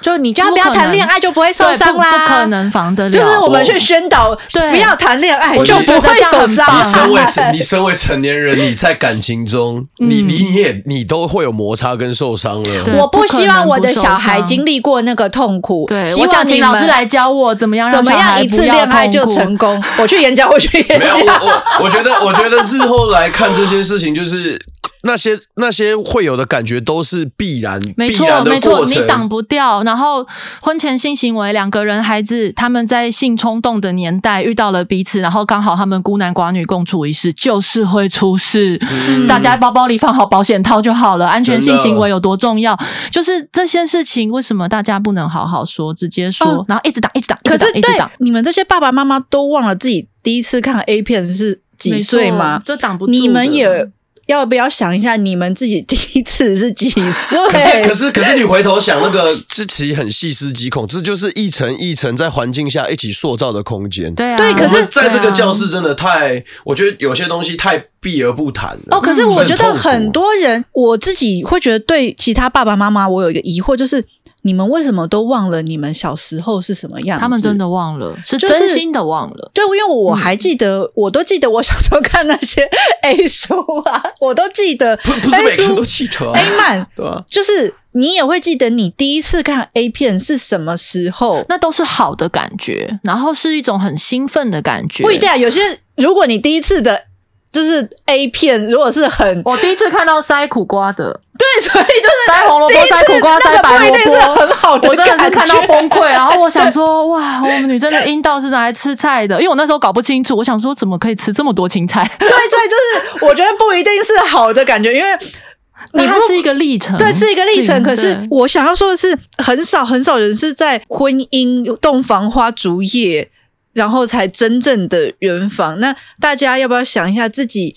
[0.01, 2.17] 就你叫他不要谈恋爱，就不会受伤啦不。
[2.17, 3.09] 不可能防得了。
[3.09, 4.37] 就是我们去宣导，
[4.69, 6.79] 不要谈恋爱，就不会受伤。
[6.79, 12.83] 你身为成，你身为成年人，你在感情中， 你你你也你都会有摩擦跟受伤了。
[12.97, 15.85] 我不希望我的小孩经历过那个痛苦。
[15.87, 19.81] 对，我想请老师来教我怎么样怎么样一次恋爱就成功。
[19.97, 20.99] 我去演讲，我去演讲。
[20.99, 21.47] 没有，我
[21.79, 24.59] 我我觉得，我觉得日后来看这些事情，就是。
[25.07, 29.81] 那些那些会有的感觉都是必然，没错没错，你挡不掉。
[29.83, 30.27] 然后
[30.61, 38.77] 婚前性行为，两个人孩子他们在性冲动的年代遇到了彼此，然后刚好他们孤男寡女共处一室，就是会出事。
[38.91, 41.25] 嗯、大家包包里放好保险套就好了。
[41.25, 42.77] 安全性行为有多重要？
[43.09, 48.11] 就是这些事情，为什么大家不能好好说，直接说，哦、然后一直挡，一直挡，可是一直挡。
[48.19, 52.61] 你们这些爸爸妈妈都忘了自己第一次看 A 片是几岁吗？
[52.65, 53.11] 这挡不住。
[53.11, 53.89] 你们也。
[54.27, 57.39] 要不要想一下，你们自己第一次是几岁？
[57.49, 64.13] 可是，可是，可是，你回头想，那个这其实很细思极恐，这就是一层一层在环境下一起塑造的空间。
[64.13, 64.53] 对啊，对。
[64.53, 68.97] 可是，在这个教室真的太，我觉得有些东西太避而不谈了。
[68.97, 74.03] 哦，可是我觉得很多人，我自己会觉得，对其他爸爸妈妈，我有一个疑惑，就是。
[74.47, 77.21] 你们为什么都忘了你们小时候是什么样子？
[77.21, 79.51] 他们真的忘了，是真心的忘了。
[79.53, 82.63] 就是、对，因为我还记得，嗯、我都记得我小时候看那些
[83.03, 84.95] A 书啊，我都记得。
[84.97, 91.45] 不不是每个人都记得、啊、A 漫，对啊，就是你也会记得你第一次看 A 片是什么时候？
[91.49, 95.03] 那都是好的感觉，然后是一种很兴奋的感觉。
[95.03, 95.59] 不一定啊，有些
[95.97, 97.06] 如果你第一次的。
[97.51, 104.89] 就是 A 片，如果是很我第一次看到塞苦瓜的，对，所以就是塞红萝卜、塞苦瓜、塞白萝卜，是很好的。
[104.89, 112.03] 我真的是看到崩溃，然后我想说，哇，我们女生的阴道是拿来吃菜的，因为我那时候搞不清楚，我想说怎么可以吃这么多青菜？
[112.19, 112.75] 对，对，就
[113.17, 115.09] 是我觉得不一定是好的感觉，因为
[115.93, 117.81] 你它是一个历程，对，是一个历程。
[117.81, 123.29] 可是我想要说的是，很少很少人是在婚姻洞房花烛夜。
[123.77, 125.79] 然后才真正的圆房。
[125.79, 127.75] 那大家要不要想一下自己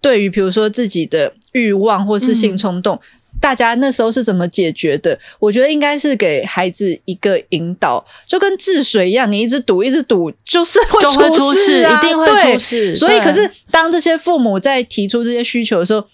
[0.00, 3.00] 对于比如说自己的欲望或是性冲动，嗯、
[3.40, 5.18] 大家那时候是怎么解决的？
[5.40, 11.02] 我觉得应该是给孩子一个引导，就跟治水一样，你一直堵一直堵，就是会
[11.36, 12.92] 出事啊，一定会出事。
[12.92, 16.06] 对，所以可是当这些父母在提出这些需求的时候，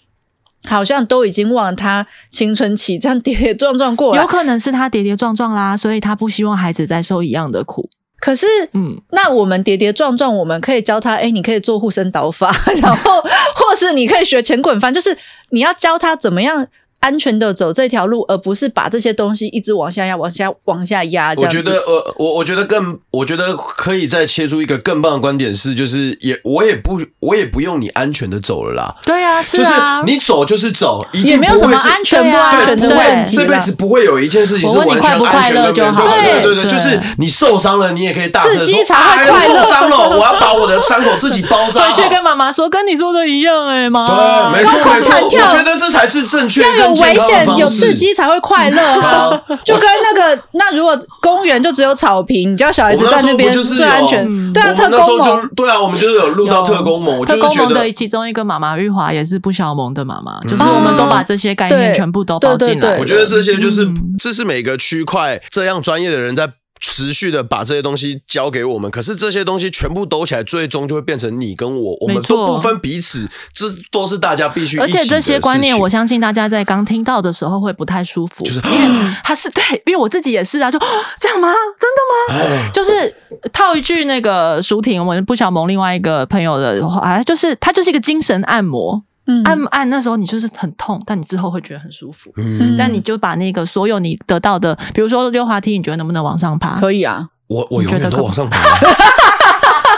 [0.63, 7.87] 好像都已经忘了他青春期这样跌跌撞撞过来，有可能是他跌跌撞撞啦，所以他不希望孩子再受一样的苦。
[8.19, 12.51] 可是，嗯，那我们跌跌撞撞，我们可以教他，哎、欸，你可以做护身导法，
[12.81, 15.15] 然后，或是你可以学前滚翻，就是
[15.49, 16.67] 你要教他怎么样。
[16.99, 21.33] 安全的走这条路，而不是把这些东西一直往下压、往下、往下压。
[21.37, 28.95] 我觉得，呃，我我觉得更，我觉得可以再切出一个更棒的观点是，就是也我也不我也不用你安全的走了啦。
[29.03, 33.35] 对啊，是啊，就是你走就是走，也没有什么安全不安全的问题。
[33.35, 39.63] 这辈子不会有一件事情是完全安全的，对对对对，就是你受伤了，你也可以大声说，刺激才会快乐。
[39.63, 41.87] 受伤了，我要把我的伤口自己包扎。
[41.87, 44.07] 回去跟妈妈说，跟你说的一样，哎妈。
[44.07, 47.67] 对，没错没错，我觉得这才是正确有危险有。
[47.67, 49.29] 刺激才会快乐啊！
[49.63, 54.53] 就跟那个，那如果公园就只有草坪，你叫小孩子在那边最安全。
[54.53, 55.49] 对啊，特工盟。
[55.55, 57.23] 对啊，我们就是有录到特工盟。
[57.25, 62.97] 特工盟的其中一个妈妈玉华也是不小萌的妈妈，就是我们都把这些概念全部都包进来。
[62.97, 66.49] 我觉得这些就是，这是每个区块这样专业的人在。
[66.79, 74.79] 持续的把这些东西交给我们，可是这些东西全部兜起来，最终就会变成你跟我，我们都不分彼此，这都是大家必须。
[74.79, 80.79] 而且这些观念，我相信大家在刚听到的时候会不太舒服，就是因为 他是对，因为我自己也是啊，就
[81.19, 81.53] 这样吗？
[81.79, 82.71] 真的吗？
[82.73, 83.15] 就是
[83.51, 89.03] 套一句那个舒婷，我们不小萌另外一个朋友的话，就是他就是一个精神按摩。
[89.43, 92.31] 按按那时候你就是很痛，但你之后会觉得很舒服。
[92.37, 96.75] 嗯，但你就把那个所有你得到的，比如说溜滑梯，你觉得能不能往上爬？
[96.75, 98.57] 可以啊，我我永远都往上爬。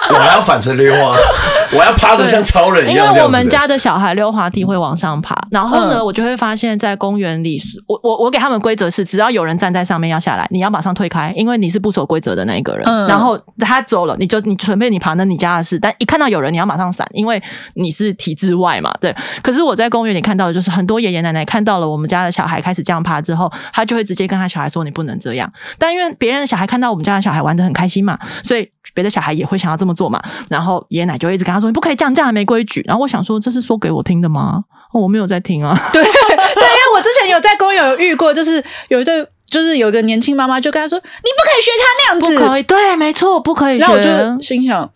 [0.09, 1.15] 我还要反着溜啊！
[1.71, 3.07] 我要趴着像超人一样。
[3.07, 12.83] 因为我们家的小孩溜滑梯会往上爬，然后呢，我就会发现，在公园里，我我我给他们规则是，只要有人站在上面要下来，你要马上推开，因为你是不守规则的那一个人。
[13.07, 17.41] 然后他走了，你就你准备你爬那你家的事，但一看到有人，你要马上闪，因为
[17.75, 18.91] 你是体制外嘛。
[18.99, 19.15] 对。
[19.43, 30.21] 可是我在公园里看到的就是很多爷爷奶奶看到了我们家的小孩开始这样爬之后，他就会直接跟他小孩说：“你不能这样。”但因为别人的小孩看到我们家的小孩玩的很开心嘛，所以别的小孩也会想要这么做嘛。
[30.47, 35.77] 然后爷爷奶就一直跟他说：“你不可以这样，这样还没规矩。”然后我想说：“这是说给我听的吗？” 哦，我没有在听啊。
[35.91, 43.85] 对对，因为我之前有在公园有遇过，就是有一对，就是有一个年轻妈妈就跟他说：“你不可以学他那样子。”不可以，对，没错，不可以学。
[43.85, 44.89] 然后我就心想。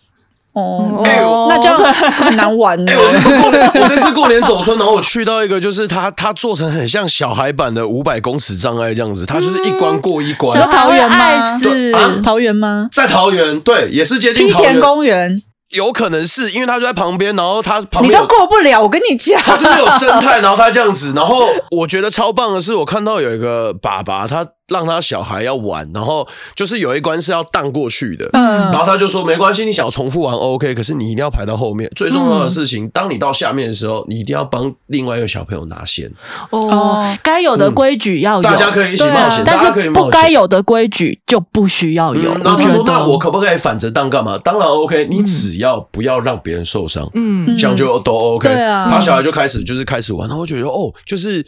[0.54, 2.92] 哦，哎呦，那这样很难玩呢。
[2.92, 10.54] 哎，我这次过年，我这次过年走村，然后我去到一个，就是他他做成很像小孩版的五百公尺障碍这样子，他就是一关过一关。
[10.54, 11.60] 小桃园吗？
[11.60, 12.88] 对啊，桃园吗？
[12.92, 15.42] 在桃园，对，也是接近梯田公园。
[15.72, 24.46] 有可能是因为他就在旁边，然后他旁边你都过不了，我跟你讲，他就是有生态，然后他这样子，然后我觉得超棒的是，我看到有一个爸爸他。
[24.70, 31.92] 让他小孩要玩，然后就是有一关是要荡过去的，嗯，然后他就说没关系，你想要重复玩 OK，可是你一定要排到后面。
[31.96, 36.10] 最重要的事情，当你到下面的时候，你一定要帮另外一个小朋友拿线。
[36.50, 42.34] 哦，该有的规矩要有，大家可以一起冒险，但是不该有的规矩就不需要有。
[42.36, 48.48] 然后他说：“那我可不可以反着荡干嘛？”当然 OK，你只要不要让别人受伤，嗯，这样就都 OK。
[48.48, 51.46] 对啊，他小孩就开始就是开始玩，然后我觉得哦，就是。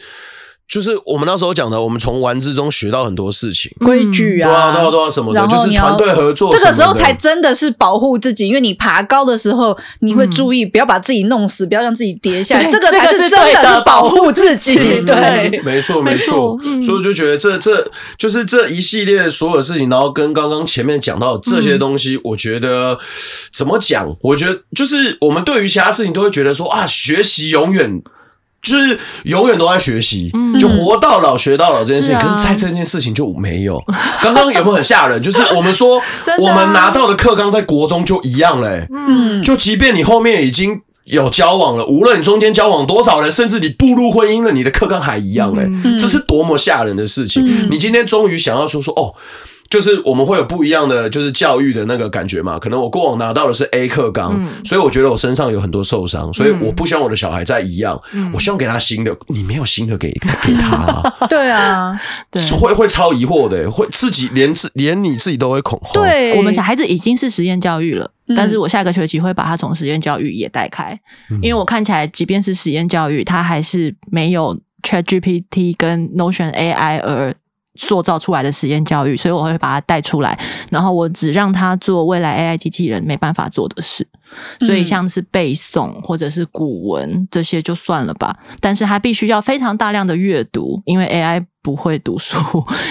[0.68, 6.52] 就是我们那时候讲的，我们从玩之中学到很多事情，规矩啊，对啊，对啊什么的，就是团队合作。
[6.52, 12.70] 这个时候才真的是保护自己，因为你爬高的时候，你会注意不要把自己弄死，不要让自己跌下来。
[12.70, 14.76] 这个才是真的是保护自己。
[15.06, 16.58] 对，没错没错。
[16.84, 22.98] 所以我就觉得这这就是这一系列所有事情，然后跟刚刚前面讲到这些东西，我觉得
[23.54, 24.14] 怎么讲？
[24.22, 28.02] 我觉得就是我们对于其他事情都会觉得说啊，学习永远。
[28.66, 32.18] 就是永远都在学习，就活到老学到老这件事情。
[32.20, 33.82] 可是，在这件事情就没有。
[34.24, 35.22] 刚刚有没有很吓人？
[35.24, 36.02] 就是我们说，
[36.40, 38.88] 我们拿到的课纲在国中就一样嘞。
[38.92, 45.70] 嗯，就即便你后面已经有交往了，无论你中间交往多少人，甚至你步入婚姻了，你的课纲还一样嘞。
[46.00, 47.70] 这是多么吓人的事情！
[47.70, 49.14] 你今天终于想要说说哦。
[49.76, 52.58] 就是我们会有不一样的，就是教育的那个感觉嘛。
[52.58, 58.02] 可能我过往拿到的是 A 课纲，嗯、所以我觉得我身上有很多受伤，所以我不希望我的小孩再一样。
[58.14, 60.10] 嗯、我希望给他新的，你没有新的给
[60.42, 61.14] 给他、啊。
[61.28, 62.00] 对啊，
[62.32, 65.92] 对，会会超疑惑的，会自己连自连你自己都会恐慌。
[66.02, 70.98] 对，我们小孩子已经是实验教育了，嗯、但是我下个学期会把他从实验教育也带开，
[71.30, 77.36] 嗯、因为我看起来，即便是实验教育，他还是没有 ChatGPT 跟 Notion AI 而。
[77.76, 80.38] 塑造出来的实验教育，所以我会把它带出来，
[80.72, 84.08] 然后我只让他做未来 AI 机器人没办法做的事，
[84.60, 92.38] 所以像是背诵或者是古文这些就算了吧，但是他必须要非常大量的阅读，因为 AI 不会读书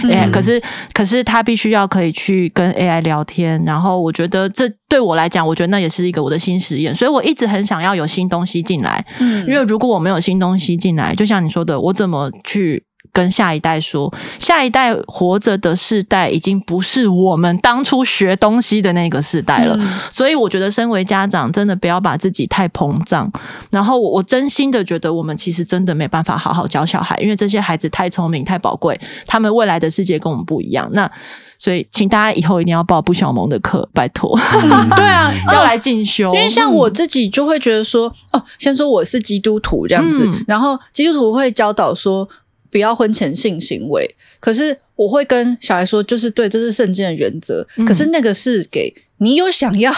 [0.04, 0.60] ，AI 可是
[0.92, 12.84] 可是他必须要可以去跟 AI 聊天，然后我觉得这对我来讲，我觉得那也是一个我的新实验，所以我一直很想要有新东西进来，嗯，因为如果我没有新东西进来，就像你说的，我怎么去？
[13.14, 19.76] 跟下一代说，下一代活着的世代已经不是我们当初学东西的那个世代了。
[19.78, 23.30] 嗯、所以我觉得，身为家长，真的不要把自己太膨胀。
[23.70, 30.88] 然后我，我真心的觉得，我们其实真的没办法好好教小孩，因为这些孩子太聪明、太宝贵，他们未来的世界跟我们不一样。
[30.92, 31.08] 那
[31.56, 34.36] 所以，请大家以后一定要报不小萌的课，拜托。
[34.60, 36.34] 嗯、对啊，要来进修。
[36.34, 42.28] 因为像我自己就会觉得说，哦，先说我是基督徒这样子，嗯、然后基督徒会教导说。
[42.74, 47.64] 不要婚前性行为，可是我会跟小孩说，就是对，这是圣经的原则。
[47.76, 49.92] 嗯、可是那个是给你有想要，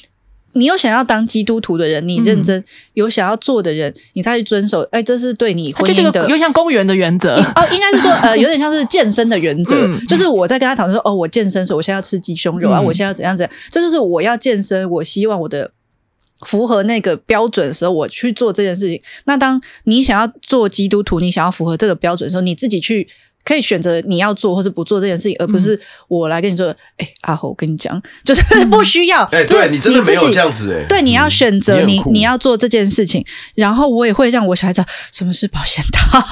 [0.56, 2.64] 你有想要当基督徒的人，你认真、嗯、
[2.94, 4.80] 有想要做的人，你再去遵守。
[4.90, 9.74] 哎，这是对你婚姻的，有点像公园的原则 哦，应该是说呃，有点像是健身的原则。
[9.86, 15.72] 嗯、就是我在跟他讨论说，哦，我健身，所以我现在要吃鸡胸肉、嗯、啊，我现在要怎样怎样，这就是我要健身，我希望我的。
[16.46, 19.00] 符合那个标准的时候，我去做这件事情。
[19.24, 23.08] 那当你想要做基督徒，你想要符合这个标准的时候，你自己去。
[23.44, 25.76] 可以选择你要做或是不做这件事情，而不是
[26.06, 26.68] 我来跟你说。
[26.96, 29.24] 哎、嗯，阿侯，我跟你讲，就是不需要。
[29.32, 30.86] 哎、嗯，对你真的没有这样子哎。
[30.88, 33.24] 对，你要选择你你，你要做这件事情，
[33.56, 34.80] 然后我也会让我小孩子
[35.10, 36.24] 什么是保险套，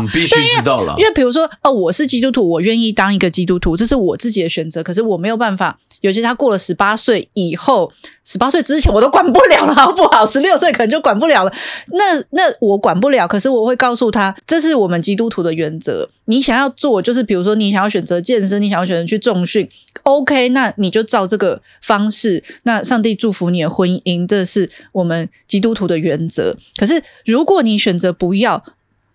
[0.00, 0.96] 嗯、必须知道了。
[0.98, 4.82] 因为比如说，哦，我是基督徒，我愿意当一个基督徒，这是我自己的选择。
[4.82, 7.88] 可是我没有办法，尤其他过了十八岁以后，
[8.28, 10.26] 十八岁之前我都管不了了，好不好？
[10.26, 11.52] 十六岁可能就管不了了。
[11.92, 16.06] 那那我管不了，可是我会告诉他，这是我们基督徒的原则。
[16.26, 19.66] 你想要做，就是比如说你想要选择健身，你想要选择去重训
[20.02, 22.44] ，OK，那你就照这个方式。
[22.64, 26.54] 那上帝祝福你的婚姻，这是我们基督徒的原则。
[26.76, 28.62] 可是如果你选择不要，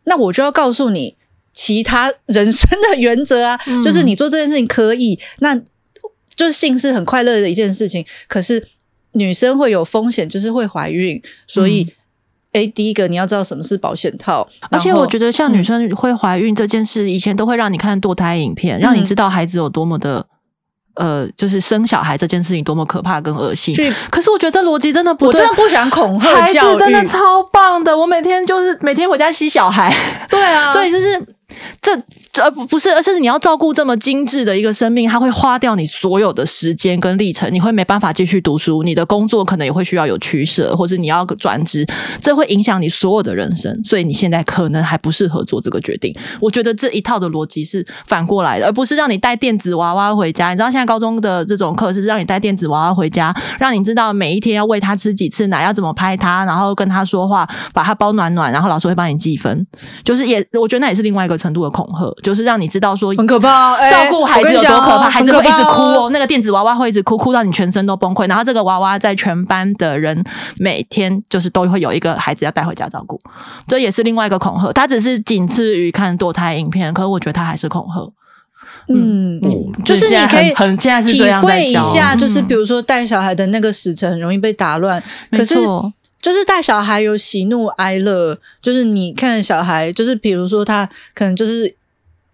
[0.05, 1.15] 那我就要告诉你
[1.53, 5.55] 其他人生的原则啊，嗯、就是你做这件事情可以，那
[6.35, 8.03] 就是性是很快乐的一件事情。
[8.27, 8.65] 可是
[9.13, 11.83] 女生会有风险，就是会怀孕，所以。
[11.83, 11.93] 嗯
[12.53, 20.23] 哎，第一个你要知道什么是保险套，而且我觉得像女生会怀孕这件事，以前都会让你看堕胎影片，嗯、让你知道孩子有多么的，
[20.93, 23.75] 呃，就是生小孩这件事情多么可怕跟恶心。
[24.11, 29.91] 可是我觉得这逻辑真的不对，我真的不喜欢恐吓孩子真的超棒的，我每天就是每天回家吸小孩。
[30.29, 31.19] 对啊， 对，就是。
[31.81, 31.93] 这
[32.41, 41.85] 呃不不是，而是你要照顾这么精致的一个生命，它会花掉你所有的时间跟历程，你会没办法继续读书，你的工作可能也会需要有取舍，或是你要转职，
[42.21, 43.83] 这会影响你所有的人生。
[43.83, 46.15] 所以你现在可能还不适合做这个决定。
[46.39, 50.49] 我觉得这一套的逻辑是反过来的，而不是让你带电子娃娃回家。
[50.49, 59.65] 你知道现在高中的这种课是让你带电子娃娃回家，让你知道每一天要喂他吃几次奶，要怎么拍他，然后跟他说话，把他包暖暖，然后老师会帮你记分。
[60.03, 68.27] 就是也我觉得那也是另外一个程度的恐吓，就是让你知道说很可怕，照顾孩子有多可怕，孩子会一直哭哦，那个电子娃娃会一直哭，哭到你全身都崩溃。
[68.29, 70.23] 然后这个娃娃在全班的人
[70.57, 73.19] 每天就是都会有一个孩子要带回家照顾，
[73.67, 74.71] 这也是另外一个恐吓。
[74.71, 78.09] 他只是仅次于看堕胎影片，可是我觉得他还是恐吓。
[78.87, 85.55] 嗯，嗯，就是你可以很现在是体会一下，就是比如说带小孩的那个时辰很容易被打乱，可是。
[86.23, 91.75] 就是带小孩有喜怒哀乐，就是你看小孩，就是比如说他可能就是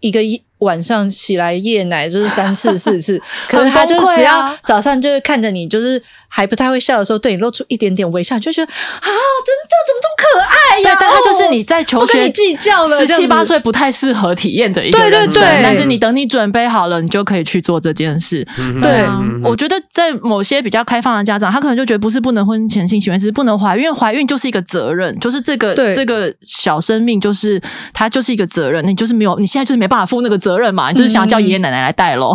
[0.00, 0.42] 一个一。
[0.60, 3.18] 晚上起来夜奶就是三次四次，
[3.48, 5.98] 可是他就只要早上就会看着你，就是
[6.30, 9.08] 还不太会笑的时候，对你露出一点点微笑，就觉得啊，
[9.44, 10.96] 真的怎么这么可爱呀？
[10.98, 15.32] 但他就是你在求学，不跟你计较了，十七八岁不太适合体验的一个人生。
[15.32, 18.46] 对对对，但是你等你准备好了，你就可以去做这件事。
[18.80, 27.60] 对啊，我觉得在某些比较开放的家长，他可能就觉得不是不能婚前性行为，只是不能怀孕，怀孕就是一个责任，就是这个这个小生命就是
[27.92, 30.70] 他就是一个责任，你就是没有，你现在就是没办法负那个责任。
[30.70, 32.32] 嘛，就是想要叫爷爷奶奶来带喽。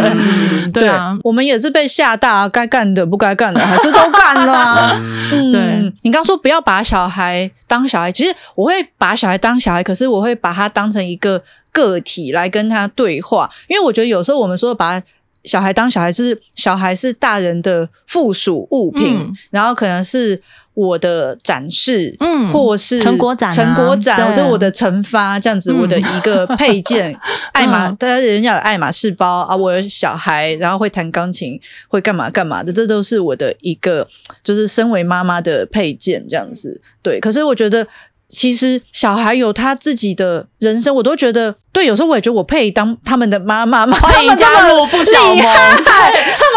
[0.74, 4.90] 对啊，我们也是被吓大，该干的不该干的还是都干了。
[5.30, 11.40] 嗯，对，你刚说不要把小孩当小孩，其实我会把小孩当小孩，可是我会把他当成一个
[11.70, 15.00] 个体来跟他对话，因为我觉得有时候我们说把
[15.44, 20.42] 小孩当小孩，就是小孩是大人的附属物品，嗯、然后可能是。
[20.74, 27.16] 我的展示，嗯，或是成果展，成果展，或者我的成发这样子，我的一个配件，
[27.54, 31.58] 爱马，大家人家有爱马仕包啊，我有小孩，然后会弹钢琴，
[31.88, 34.06] 会干嘛干嘛的，这都是我的一个，
[34.42, 36.80] 就是身为妈妈的配件这样子。
[37.02, 37.86] 对，可是我觉得，
[38.28, 45.44] 其实小孩有他自己的人生，我都觉得，对，有时候我也觉得我配当他们的妈妈，欢迎加入不小盟。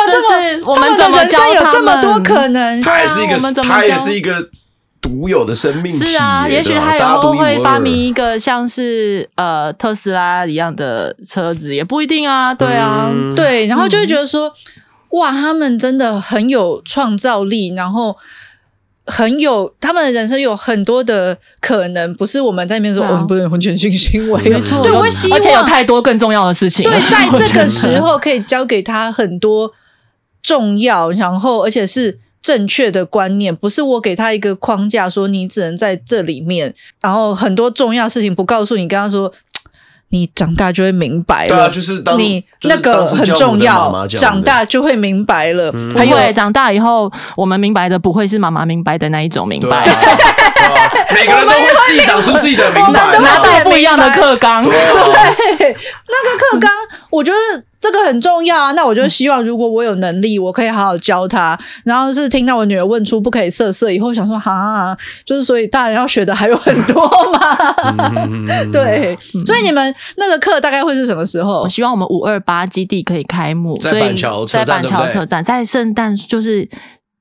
[0.07, 1.55] 就是我们怎么教他们？
[1.55, 4.49] 有这么多可能，他还是一个，他也是一个
[5.01, 5.91] 独有的生命。
[5.91, 12.53] 是啊，也许他以后会发明一个像是呃特斯拉一样的车子，也不一定啊。
[12.53, 14.51] 对啊，嗯、对，然后就会觉得说，
[15.11, 18.15] 哇，他们真的很有创造力，然后。
[19.09, 29.71] 很有他们的人生有很多的可能，不是我们在那边说，我们不能婚前性行为，没错，对，我希望，而且有太多更重要的事情，对，在这个 时候可以教给他很多
[30.41, 39.31] 重要，然后而且是正确的观念，不是我给他一个框架说你只能在这里面，然后很多重要事情不告诉你，跟他说。
[40.09, 45.69] 你长大就会明白了，对啊，就是当你那个很重要，妈妈长大就会明白了。
[45.75, 49.83] 嗯、还有长大以后，我们明白的不会是妈妈明白的那一种明白。
[51.13, 54.63] 每个人都会自己长出自己的明白，拿到不一样的课纲。
[54.69, 56.71] 对，那个课纲，
[57.09, 57.63] 我觉得。
[57.79, 58.71] 这个很重要啊！
[58.71, 61.57] 那我就希望，如果我有能力，我可以好好教他。
[61.85, 67.55] 然后是听到我女儿问出不可以色色以后，想说哈，就是所以大人要学的还有很多嘛。
[68.73, 71.61] 对，所以你们那个课大概会是什么时候？
[71.61, 76.67] 我希望我们五二八基地可以开幕，在板桥车站，在板桥车站，在圣诞就是。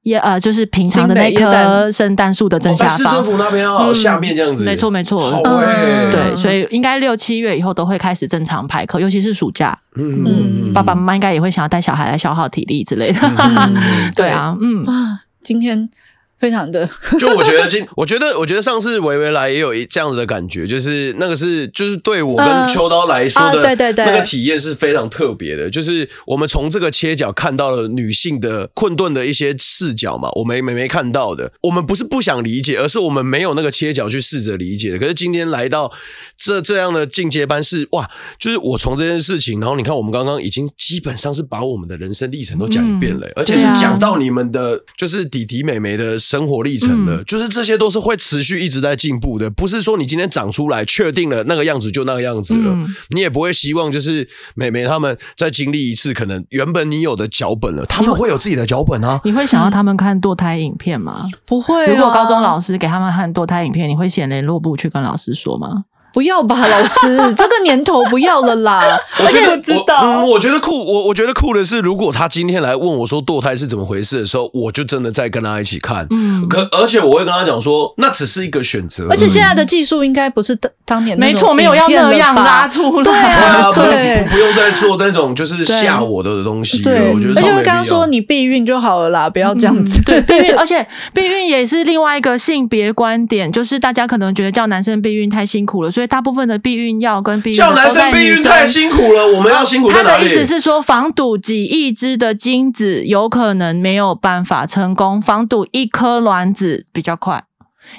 [0.07, 13.21] 也呃，就是平常的那棵圣诞树的正下方，市政府那边哦，下面这样子，没错没错，对，所以应该六七月以后都会开始正常排课，尤其是暑假，嗯，爸爸妈妈应该也会想要带小孩来消耗体力之类的，
[14.15, 14.85] 对啊，嗯。
[14.85, 15.91] 啊，今天。
[16.39, 16.87] 非常的，
[17.19, 34.99] 就我觉得今，我觉得，我觉得上次维维来也有一这样子的感觉，就是那个是，就是对我跟秋刀来说的，对对对，那个体验是非常特别的，就是我们从这个切角看到了女性的困顿的一些视角嘛，我们没没看到的，我们不是不想理解，而是我们没有那个切角去试着理解。
[34.99, 35.91] 可是今天来到
[36.37, 46.19] 这这样的进阶班是哇，就是我从这件事情，然后你看我们刚刚已经基本上是把我们的人生历程都讲一遍了，而且是讲到你们的，就是弟弟妹妹的。
[46.27, 59.21] 生活历程的，嗯、就是这些都是会持续一直在进步的，不是说你今天长出来确定了那个样子就那个样子了，嗯、你也不会希望就是美眉他们再经历一次可能原本你有的脚本了，他们会有自己的脚本啊。
[59.23, 61.21] 你会想要他们看堕胎影片吗？
[61.23, 61.93] 嗯、不会、啊。
[61.93, 65.85] 如果高中老师给他们看堕胎影片，你会写联络簿去跟老师说吗？
[66.17, 68.99] 不要吧，老师，这个年头不要了啦。
[69.23, 76.07] 我觉得我知道，嗯，我觉得酷，我我觉得酷的是，如果他今天来问我说堕胎是怎么回事的时候，我就真的在跟他一起看。
[76.09, 79.09] 嗯，可而且我会跟他讲说，那只是一个选择。
[79.11, 86.83] 而且现在的技术应该不是当当年没错，没有要那样拉出来，对啊，对，不不用再做那种就是吓我的东西。
[86.83, 87.35] 对，我觉得。
[87.35, 90.03] 而且刚刚说你避孕就好了啦，不要这样子。
[90.03, 96.87] 对，避孕，而且避孕也是另外一个性别观点，就是大家可能觉得叫男生避孕太辛苦了，所以大部分的避孕。
[96.87, 100.19] 孕药跟避孕叫男生避孕太辛苦了，我们要辛苦在哪里？
[100.19, 107.46] 他的意思是说，防堵几亿只的精子有可能没有办法成功，防堵一颗卵子比较快。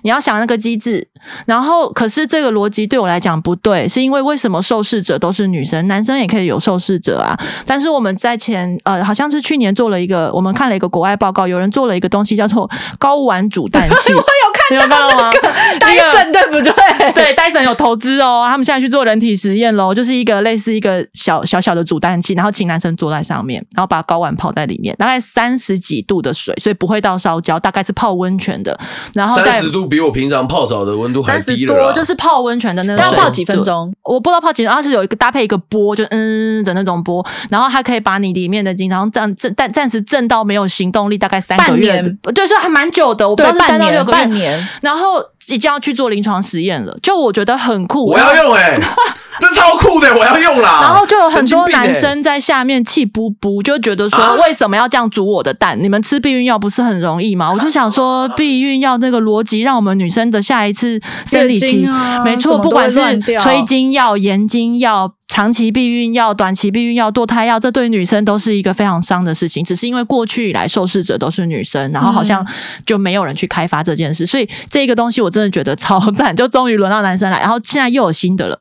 [0.04, 1.08] 你要想那个机制，
[1.46, 7.38] 然后可是这个逻辑对我来讲不对，是因为为什么受试者都是女生，男生也可以有受试者啊？
[7.66, 12.70] 但是我们在前呃，好像是去年做了一个，我们看了一个国外报告，有人做了一个东西叫做
[13.00, 14.24] 睾丸煮蛋器， 我有
[14.80, 15.32] 看到吗？
[15.80, 16.74] 戴森对不对？
[17.14, 28.78] 对，戴森有投资哦，他们现在去做人体实验喽，就是一个类似一个小小小的煮蛋器，然后请男生坐在上面，然后把睾丸泡在里面，大概三十几度的水，所以不会到烧焦，大概是泡温泉的，
[29.14, 33.18] 然后三十度比我平常泡澡的温度还低了，多就是泡温泉的那种水。
[33.18, 33.94] 要泡几分钟？
[34.04, 42.02] 我不知道泡几分钟，它是有一个搭配一个波，就嗯的那种波，然后它可以把你里面的精，然后暂暂暂暂时震到没有行动力，大概三个月，
[42.34, 48.82] 对，说还蛮久的，我不知道是三到六个月，半年，然后已经要去做临床实验了，就我觉得很酷，我要用哎、欸。
[49.40, 50.80] 这超酷的，我要用啦！
[50.82, 55.78] 然后就有很多男生在下面气不不，就觉得说为什么要这样煮我的蛋？
[55.80, 57.50] 你们吃避孕药不是很容易吗？
[57.54, 61.88] 我就想说，避孕药那个逻辑，让我们女生的下一次生理期，
[62.26, 65.14] 没错，不管是催经药、延经药。
[65.28, 69.64] 长期避孕药、短期避孕药、堕胎药，这对女生都是一个非常伤的事情。
[69.64, 72.46] 只是因为过去以来受试者都是女生，然后好像
[72.86, 76.36] 就没有人去开发这件事，所以这个东西我真的觉得超赞。
[76.36, 78.60] 就终于轮到男生来，然后现在又有新的了。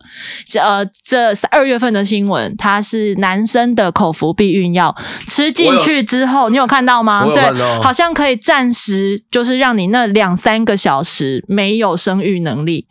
[0.61, 4.95] 呃，这二月份的新闻，它是男生的口服避孕药，
[5.29, 7.25] 吃进去之后，有你有看到吗？
[7.33, 7.43] 对，
[7.83, 12.87] 好像可以暂时就是让你那两三个小时没有生育能力。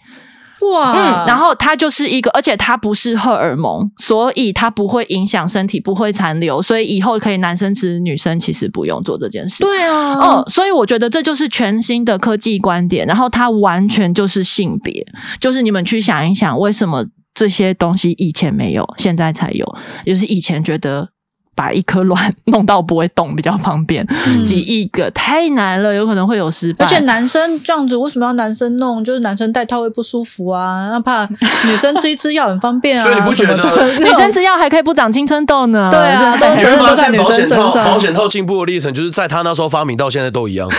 [0.72, 9.64] 哇，嗯，然后它就是一个，而且它不是荷尔蒙，所以它不会影响身体，不会残留，所以以后可以男生吃，女生其实不用做这件事。
[9.64, 15.06] 对啊，嗯，所以我觉得这就是全新的科技观点，然后它完全就是性别，
[15.40, 19.66] 就是你们去想一想，为什么这些东西以前没有，现在才有，
[20.06, 21.10] 就是以前觉得。
[21.56, 24.06] 把一颗卵弄到不会动比较方便，
[24.44, 26.86] 几亿个太难了，有可能会有失败。
[26.86, 29.02] 而且男生这样子为什么要男生弄？
[29.04, 31.26] 就是男生戴套会不舒服啊，那怕
[31.66, 33.04] 女生吃一吃药很方便啊。
[33.08, 33.56] 所以你不觉得
[33.98, 35.90] 女生吃药还可以不长青春痘呢？
[35.90, 40.70] 对啊，都你会发现保险套保险套进步的历程，就是在他那时候发明到现在都一样，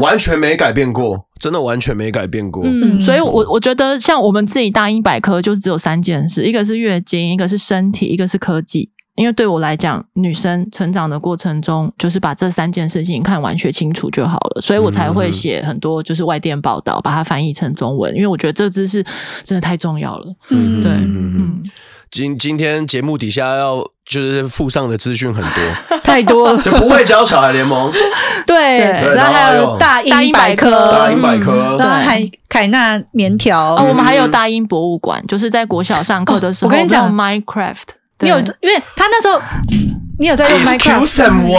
[0.00, 2.62] 完全没改变过，真的完全没改变过。
[2.66, 8.90] 嗯，所以我我觉得像我们自己大英百科就是只有三件事，一个是月经，一个是身体，一个是科技。
[9.14, 18.14] 因为对我来讲，女生成长的过程中，就是把这三件事情看完学清楚就好了，所以我才会写很多就是外电报道，把它翻译成中文。
[18.14, 19.04] 因为我觉得这知识
[19.42, 20.34] 真的太重要了。
[20.50, 21.62] 嗯，对，嗯。
[22.10, 27.90] 今今天节目底下要就是附上的资讯很多， 太多了， 就不会教小孩联盟。
[28.46, 33.76] 对，然后还有大英百科，大英百科，然后还凯纳棉条。
[33.76, 37.76] 哦，我们还有大英博物馆，就是在国小上课的时候，我跟你讲，Minecraft。
[38.22, 39.40] 你有，因为他那时候，
[40.18, 41.50] 你有在用 Minecraft 什么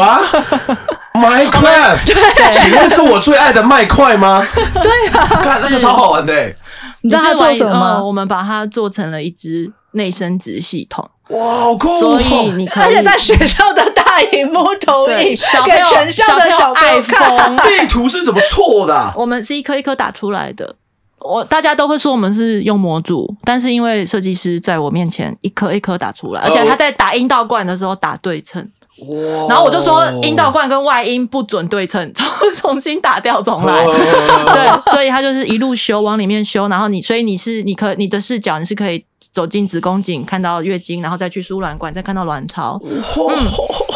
[1.13, 4.45] ？Minecraft， 对，请问是我最爱的麦块吗？
[4.81, 6.53] 对啊，看那个超好玩的。
[7.01, 8.03] 你知道他做什么吗？
[8.03, 11.07] 我们把它做成了一只内生殖系统。
[11.29, 11.99] 哇，好酷！
[11.99, 17.55] 所以你可以，而且在学校的大荧幕投影，给全校的小朋友看。
[17.57, 19.13] 地图是怎么错的？
[19.17, 20.75] 我们是一颗一颗打出来的。
[21.23, 28.61] 我大家都会说我们是用模组，但是因为设计师在我面前一颗一颗打出来，而且他在打阴道罐的时候打对称，
[29.07, 33.93] 哇然后我就说阴道罐跟外阴不准对称， 重重新打掉重来，哇
[34.53, 43.37] 对，所以他就是一路修往里面修，然后你所以你是你可你的视角你是可以走进子宫颈看到月经，然后再去输卵管再看到卵巢，哇嗯，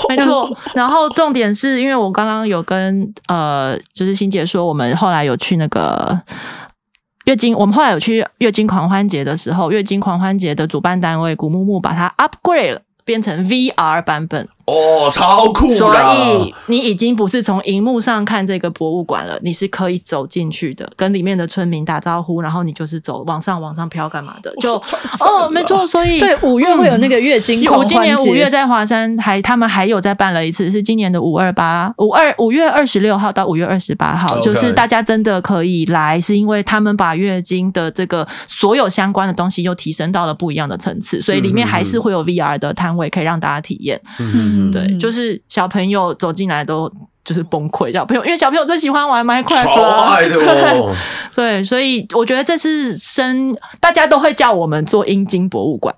[0.10, 0.50] 没错。
[0.74, 6.18] 然后重点是因为我刚刚有跟呃就是欣姐说，我们后来有去那个。
[7.28, 14.48] 月经，我们后来有去月经狂欢节的时候，月经狂欢节的主办单位古木木把它 upgrade 了，变成 VR 版本。
[14.68, 15.72] 哦，超酷！
[15.72, 24.54] 所以你已经不是从荧幕上看这个博物馆了，你是可以走进去的，跟里面的村民打招呼，然后你就是走往上往上飘干嘛的？
[24.60, 24.76] 就
[25.22, 25.88] 哦，没错。
[25.88, 27.96] 所以对，五月会有那个月经狂欢节。
[27.96, 44.02] 今年五月在华山还他们还有再办了一次，是今年的五二八五二五月二十六号到五月二十八号，就是大家真的可以来，是因为他们把月经的这个所有相关的东西又提升到了不一样的层次，所以里面还是会有 VR 的摊位可以让大家体验。
[44.20, 44.57] 嗯。
[44.58, 46.92] 嗯，对，就是小朋友走进来都
[47.24, 50.96] 就是崩溃，小朋友因为小朋友最喜欢玩 Minecraft，超爱的哦。
[51.36, 55.94] 对，所以我觉得这是生，大家都会叫我们做阴茎博物馆。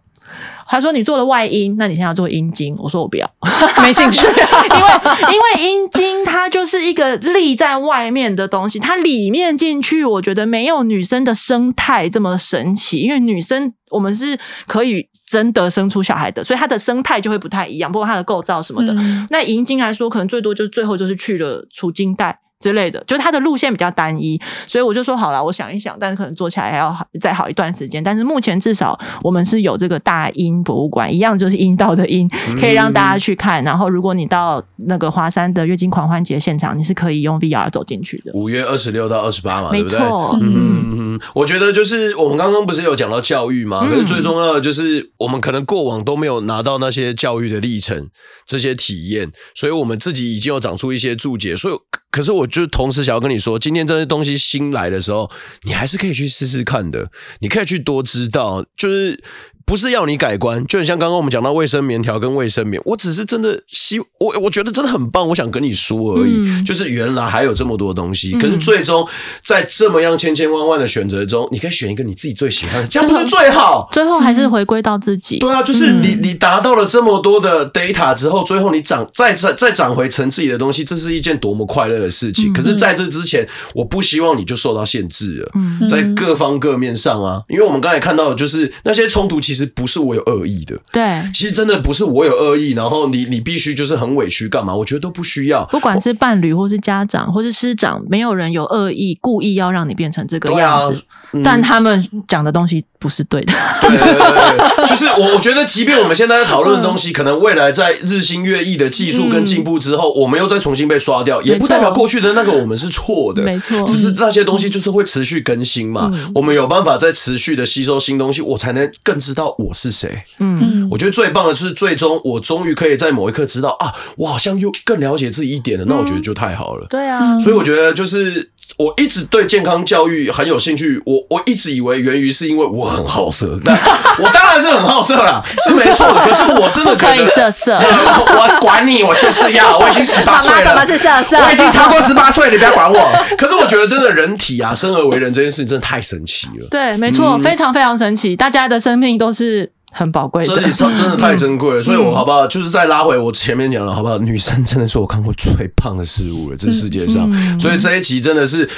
[0.67, 3.29] 他说：“你做了外阴，那你现在要做阴茎？”我说：“我不要，
[3.81, 4.25] 没兴趣。
[4.27, 12.99] 因为因为阴茎它就是一个立在外面的东西，它里面进去，我觉得没有女生的生态这么神奇。
[12.99, 18.93] 因为女生我们是可以真的生出小孩的，所以它的生态就会不太一样，包括它的构造什么的。
[18.93, 28.03] 嗯、那阴茎来说，可能最多就是最后就是去了储精带。”之类的，就是它的路线比较单一，所以我就说好了，我想一想，但是可能做起来还要好再好一段时间。
[28.03, 32.27] 但是目前至少我们是有这个大阴博物馆，一样就是阴道的阴，
[32.59, 33.63] 可以让大家去看。
[33.63, 38.33] 然后如果你到那个华山的月经狂欢节现场，你是可以用 VR 走进去的。
[38.33, 40.35] 五月二十六到二十八嘛，没错。
[40.37, 40.59] 对不对？
[40.59, 48.09] 嗯嗯嗯，我觉得就是我们刚刚不是有讲到教育嘛，可是最重要的就是我们可能过往都没有拿到那些教育的历程，
[48.45, 51.73] 这些体验，所以我们自己已经有长出一些注解，所以。
[52.11, 55.29] 可是，我就同时想要跟你说，今天这些东西新来的时候，
[55.63, 59.23] 你还是可以去试试看的，你可以去多知道，就是。
[59.69, 69.07] 不是要你改观，就很像刚刚我们讲到卫生棉条跟卫生棉，我只是真的希我我觉得真的很棒，我想跟你说而已，嗯、就是原来还有这么多东西，嗯、可是最终
[69.45, 73.87] 在这么样千千万万的选择中，你可以选一个你自己最喜欢的，这样不是最好？
[73.91, 75.37] 最后还是回归到自己。
[75.37, 82.51] 对啊，就是你你达到了这么多的 data 之后，最后你长再再再长回成自己的东西，这是一件多么快乐的事情。
[82.51, 89.58] 嗯、可是在这之前，我不希望你就受到限制了，嗯、在各方各面上啊，因为我们刚才看到的就是那些冲突，其实。
[89.65, 94.75] 不是我有恶意的，对，其实真的不是我有恶意，然后你你必须就是很委屈干嘛？
[94.75, 101.01] 我觉得都不需要，不管是伴侣或是家长或是师长，没有人有恶意，故意要让你变成这个样子。
[101.43, 120.23] 但他们讲的东西不是对的，对对对， 就是我我觉得，即便我们现在在讨论的东西，可能未来在日新月异的技术跟进步之后，我们又再重新被刷掉，也不代表过去的那个我们是错的，没错，只是那些东西就是会持续更新嘛，我们有办法再持续的吸收新东西，我才能更知道我是谁。
[120.39, 126.87] 嗯，我觉得最棒的是最终我终于可以在某一刻知道啊，我好像又更了解自己一点了，那我觉得就太好了。
[126.89, 128.49] 对啊，所以我觉得就是。
[128.77, 133.77] 我一直对健康教育很有兴趣，我我一直以为源于是因为我很好色，但
[134.19, 136.19] 我当然是很好色啦， 是没错的。
[136.21, 143.11] 可是我真的觉得可以色色， 我管你，我就是要，我已经十八岁了，妈妈是色色，我已经超过十八岁，你不要管我。
[143.37, 146.67] 可是我觉得真的人体啊，生而为人这件事情真的太神奇了。
[146.69, 149.71] 对，没错，嗯、非常非常神奇，大家的生命都是。
[149.91, 152.45] 很宝贵，真的真的 太珍贵了，嗯、所以我好不好？
[152.47, 154.17] 就是再拉回我前面讲了，好不好？
[154.17, 158.69] 女生真的是我看过最胖的事物了，这世界上，嗯、所以这一集真的是。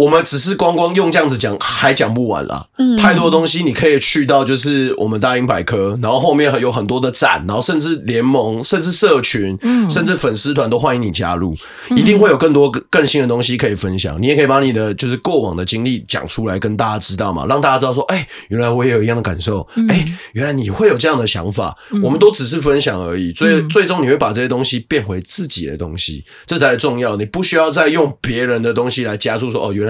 [0.00, 11.54] 我们只是光光用这样子讲还讲不完啦，嗯，太多东西你可以去到就是我们大英百科，然后后面还有很多的展，然后甚至联盟，甚至社群，嗯，甚至粉丝团都欢迎你加入，
[11.94, 14.16] 一定会有更多更新的东西可以分享。
[14.22, 27.16] 你也可以把你的就是过往的经历讲出来跟大家知道嘛，让大家知道说，哎，原来我也有一样的感受，哎，原来你会有这样的想法，我们都只是分享而已，最最终你会把这些东西变回自己的东西，这才重要。
[27.16, 29.89] 你不需要再用别人的东西来加注说，哦，原来。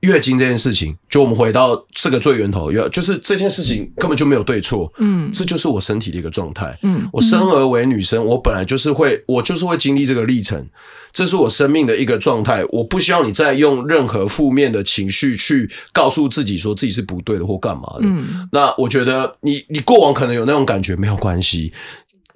[0.00, 10.68] 月经这件事情，就我们回到这个最源头，要就是这件事情根本就没有对错，嗯，这就是我身体的一个状态，嗯，我生而为女生，我本来就是会，我就是会经历这个历程，
[11.12, 21.72] 这是我生命的一个状态，我不需要你再用任何负面的情绪去告诉自己说自己是不对的或干嘛的，嗯，那我觉得你你过往可能有那种感觉，没有关系。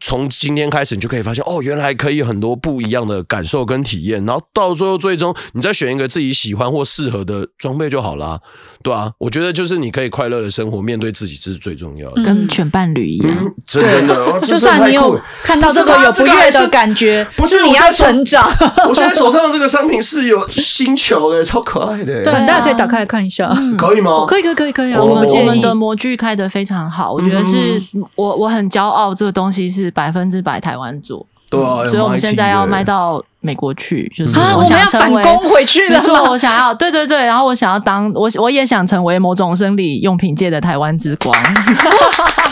[0.00, 8.40] 从今天开始，你就可以发现，哦，原来可以有很多不一样的感受跟体验，然后到最后最终，你再选一个自己喜欢或适合的装备就好啦，
[8.82, 18.50] 对啊，我觉得就是你可以快乐的生活，面对自己，这是最重要的，跟选伴侣一样，嗯、真的，就算你有看到这个有不悦的感觉，不是你要成长。
[18.88, 24.24] 我现在手上的这个商品是有星球的，超可爱的，对，大家可以打开来看一下，可以吗？
[24.26, 25.02] 可以，可以，可以，可以啊。
[25.02, 27.78] 我们我们的模具开的非常好，我觉得是
[28.14, 29.89] 我我很骄傲，这个东西是。
[29.90, 35.98] 百分之百台湾做，对啊，所以我们现在要卖到美国去，就是我想要反攻回去了。
[36.00, 41.34] 没错，我想要，对对对，然后我想要当我，我也想成为某种生理用品界的台湾之光。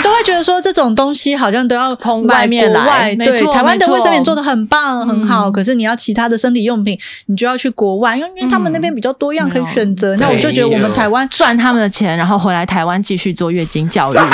[0.00, 10.16] 都会觉得说，这种东西好像都要从外面来，对，台湾的卫生棉做的很棒很好，可是你要其他的生理用品，你就要去国外，因为因为他们那边比较多样可以选择。
[10.16, 14.18] 那我就觉得我们台湾赚他们的钱，然后回来台湾继续做月经教育。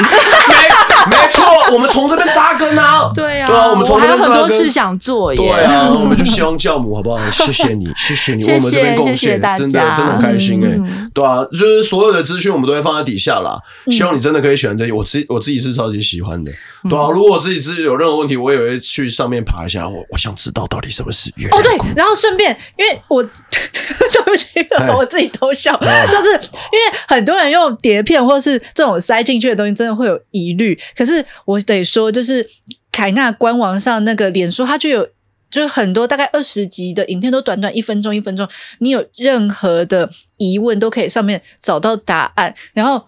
[1.08, 3.10] 没错，我们从这边扎根啊！
[3.14, 4.32] 对呀，对啊，我们从这边扎根。
[4.34, 5.38] 很多事想做耶。
[5.38, 7.18] 对啊，我们就希望教母好不好？
[7.30, 11.08] 谢谢你， 谢谢你为我们这边贡献，真的真的很开心哎。
[11.14, 13.58] 对啊，就是所有的资讯我们都会放在底下啦。
[13.90, 16.52] 希望你真的可以选择，我自我自己是超级喜欢的。
[16.82, 19.88] 对啊，如果我自己自己有任何问题，我也会去上面爬一下。
[19.88, 21.58] 我我想知道到底什么是月亮。
[21.58, 24.60] 哦，对，然后顺便，因为我 对不起，
[24.94, 25.74] 我自己偷笑，
[26.10, 30.78] 就是因为很多人用碟片或是这种塞进去的东西，真的会有疑虑。
[30.94, 32.46] 可是我得说，就是
[32.92, 35.08] 凯纳官网上那个脸书，它就有
[35.50, 38.46] 就是很多大概二十集的影片，都短短一分钟一分钟。
[38.80, 42.54] 你有任何的疑问，都可以上面找到答案。
[42.74, 43.02] 然后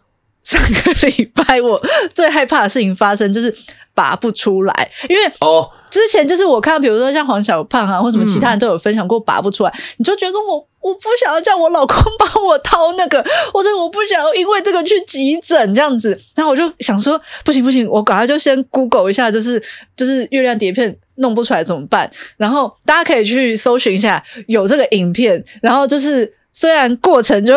[0.51, 1.81] 上个礼拜我
[2.13, 3.55] 最害怕的事情发生，就是
[3.95, 5.71] 拔不出来，因为哦。
[5.91, 13.21] 之前就是我看到，比如说像黄小胖啊，或什么其他人都有分享过拔不出来，嗯、你就觉得我我不想要叫我老公帮我掏那个，
[13.53, 16.17] 或者我不想要因为这个去急诊这样子。
[16.37, 19.61] 然后我就想说，不行不行，我赶快就先 Google 一下，就是
[19.97, 22.09] 就是月亮碟片弄不出来怎么办？
[22.37, 27.55] 然后大家可以去搜寻一下有这个影片，然后就是虽然过程就。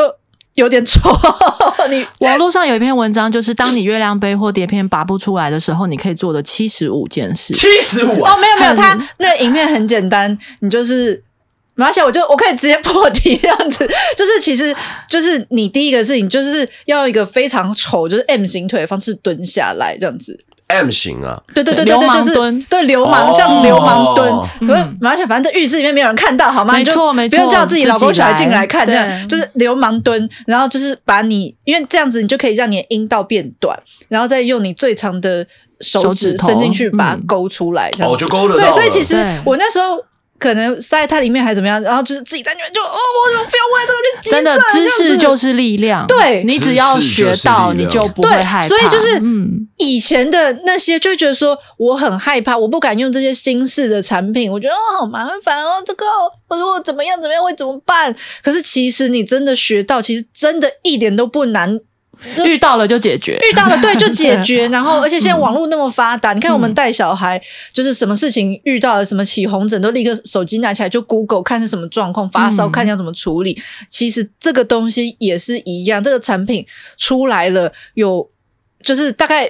[0.56, 1.00] 有点丑。
[1.90, 7.54] 你网络上有一篇文章，就是当你月亮杯或碟片拔不出来的时候，你可以做的七十五件事。
[7.54, 11.22] 七十五哦，没有没有，它那影片很简单，你就是，
[11.76, 13.86] 而且我就我可以直接破题这样子，
[14.16, 14.74] 就是其实
[15.10, 20.40] 就是你第一个事情就是要用一个非常丑，就是 M 型腿的方式蹲下来这样子。
[20.74, 24.32] M 型啊，对对对对对，就是对流氓像流氓蹲，
[24.68, 26.74] 可是而且反正在浴室里面没有人看到，好吗？
[26.74, 35.46] 没错没错，不用叫自己老公小孩进来看，这样就是流氓蹲，然后就是把你，因为这样子你就可以让你的阴道变短，然后再用你最长的
[35.80, 38.56] 手指伸进去把它勾出来，这样哦就勾了。
[38.56, 39.16] 对，所以其实
[39.46, 40.04] 我那时候。
[40.44, 44.44] 可能塞在它里面还是怎么样，然后就是自己在里面就哦，我怎么不要为这个去急诊。
[44.44, 48.68] 真的知识就是力量，对，你只要学到，你就不会害怕。
[48.68, 56.06] 所以就是，嗯，以前的那些就觉得说我很害怕，我不敢用这些新式的产品，我觉得哦好麻烦哦，这个
[56.50, 58.14] 我如果怎么样怎么样会怎么办？
[58.44, 61.80] 可是其实你真的学到，其实真的一点都不难。
[62.46, 64.68] 遇到了就解决，遇到了对就解决。
[64.74, 67.42] 然后，而且现在网络那么发达，嗯、你看我们带小孩，
[67.74, 73.52] 就是什么事情遇到了什么起红疹，都立刻手机拿起来就 Google 看是什么状况，发烧看要怎么处理。
[73.52, 76.66] 嗯、其实这个东西也是一样，这个产品
[76.98, 78.30] 出来了有，
[78.82, 79.50] 就是大概。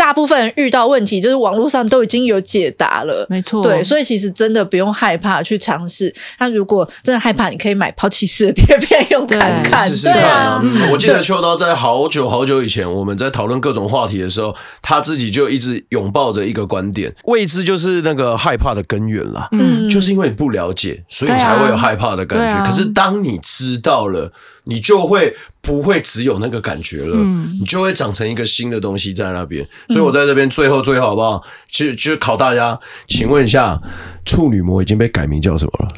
[0.00, 3.26] 大部分人遇到问题，就是网络上都已经有解答了。
[3.28, 6.12] 没错，对，所以其实真的不用害怕去尝试。
[6.38, 9.86] 那如果真的害怕，你可以买抛弃式的贴片用看看。
[9.86, 10.62] 试试看啊！
[10.90, 19.48] 我记得秋刀在好久好久以前，我们在讨论各种话题的时候，他自己就一直拥抱着一个观点：未知就是那个害怕的根源啦。
[19.52, 22.64] 嗯，就是因为你不了解，所以才会有害怕的感觉。
[22.64, 24.32] 可是当你知道了，
[24.70, 29.66] 你就会不会只有那个感觉了，嗯、你就会长成一个新的东西在那边。
[29.88, 31.42] 所以我在这边最后最后好不好？
[31.68, 33.78] 其实就是考大家，请问一下，
[34.24, 35.94] 处女膜已经被改名叫什么了？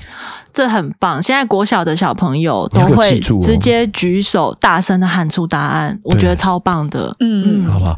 [0.55, 1.23] 这很棒！
[1.23, 7.15] 现在国小的小朋友都会直接举手，大声的喊出答案，我觉得超棒的。
[7.21, 7.97] 嗯嗯，好不好？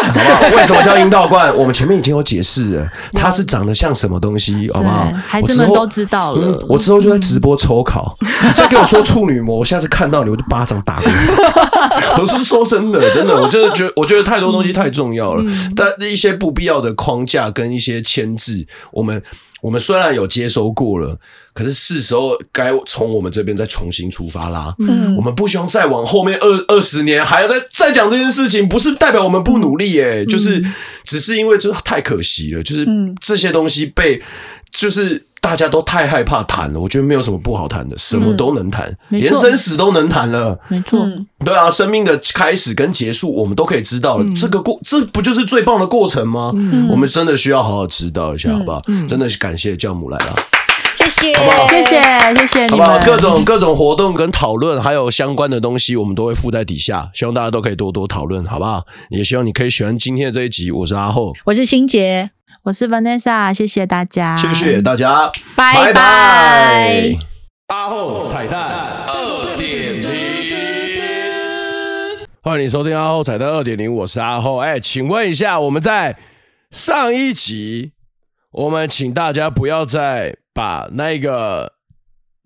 [0.08, 0.56] 好不好？
[0.56, 1.54] 为什么叫阴道冠？
[1.56, 5.10] 我们前面已经有解释了， 它是长得像什么东西，好不好？
[5.26, 6.64] 孩子们都知道了。
[6.68, 12.20] 我之后就在直播抽考， 你再给我说处女膜，我下次看到你我就巴掌打过你。
[12.20, 15.44] 我是说真的，真的，我就是觉得，我觉得太多东西太重要了，
[15.76, 19.22] 但一些不必要的框架跟一些牵制，我们。
[19.60, 21.18] 我们虽然有接收过了，
[21.52, 24.74] 可是是时候该从我们这边再重新出发啦。
[24.78, 30.64] 嗯，我们不希望再往后面二二十年还要再再讲这件事情，不是代表我们不努力耶，嗯、就是
[31.04, 32.86] 只是因为这太可惜了，就是
[33.20, 34.22] 这些东西被
[34.70, 35.26] 就是。
[35.40, 40.58] 大家都太害怕谈了，我觉得没有什么不好谈的，什么都能谈，嗯、连生死都能谈了。
[40.68, 41.06] 没错，
[41.44, 44.24] 对啊，生命的开始跟结束，我们都可以知道了。
[44.24, 46.52] 嗯、这个过，这不就是最棒的过程吗？
[46.54, 48.82] 嗯、我们真的需要好好知道一下，好不好？
[48.88, 50.34] 嗯、真的是感谢教母来了，
[50.96, 51.66] 谢谢，好不好？
[51.66, 52.00] 谢谢，
[52.36, 52.86] 谢谢你们。
[52.86, 52.98] 好不好？
[52.98, 58.84] 各种各种活动跟讨论，还有相关的东西，我们都会附在底下，希望大家都可以多多讨论，好不好？
[59.08, 60.70] 也希望你可以喜欢今天的这一集。
[60.70, 62.30] 我是阿厚，我是欣洁。
[62.62, 67.16] 我是 Vanessa，谢谢大家，谢谢大家，拜拜。
[67.68, 70.08] 阿后彩蛋二点零，
[72.42, 74.58] 欢迎收听阿后彩蛋二点零，我是阿后。
[74.58, 76.18] 哎，请问一下，我们在
[76.70, 77.92] 上一集，
[78.52, 81.72] 我们请大家不要再把那个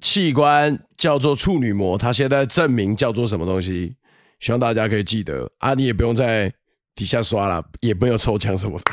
[0.01, 3.97] 器官叫做处女膜，它现在证明叫做什么东西？
[4.39, 6.53] 希望大家可以记得啊，你也不用在
[6.95, 8.85] 底下刷了，也没有抽奖什么的。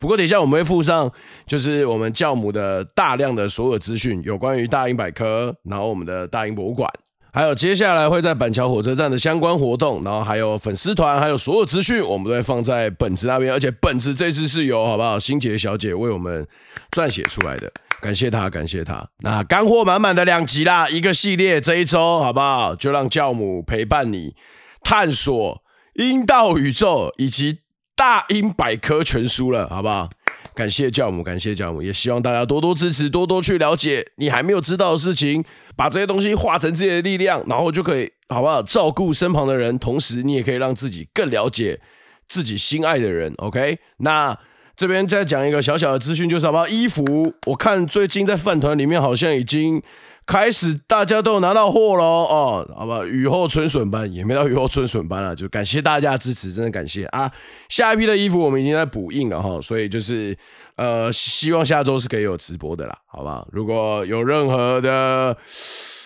[0.00, 1.12] 不过等一下我们会附上，
[1.46, 6.90] 就是我们教母的大量的所有资讯，有关于大英百科，然后我们的大英博物馆，
[7.34, 13.52] 还有接下来会在板桥火车站的相关活动，然后还有粉丝团，还有所有资讯，我们都会放在本子那边。
[13.52, 16.48] 而且本子这次是由好不好，欣洁小姐为我们
[16.90, 17.70] 撰写出来的，
[18.00, 19.06] 感谢她，感谢她。
[19.18, 22.74] 那干货满满的两集啦，一个系列，这一周好不好？
[22.74, 24.34] 就让教母陪伴你
[24.82, 27.58] 探索阴道宇宙以及。
[27.94, 30.08] 大英百科全书了，好不好？
[30.54, 35.44] 感谢教母，感谢教母，也希望大家多多支持，多多去了解你还没有知道的事情，
[35.76, 38.62] 把这些东西化成自己的力量，然后就可以，好不好？
[38.62, 41.80] 照顾身旁的人，同时你也可以让自己更了解
[42.28, 43.32] 自己心爱的人。
[43.38, 44.36] OK，那
[44.76, 46.66] 这边再讲一个小小的资讯，就是好不好？
[46.66, 49.82] 衣服，我看最近在饭团里面好像已经。
[50.30, 57.28] 开始大家都拿到货喽哦，好吧，雨后春笋般也没到雨后春笋般了，就感谢大家的支持，真的感谢啊！
[57.68, 60.38] 下一批的衣服我们已经在补印了哈，所以就是
[60.76, 63.44] 呃，希望下周是可以有直播的啦，好吧？
[63.50, 65.36] 如果有任何的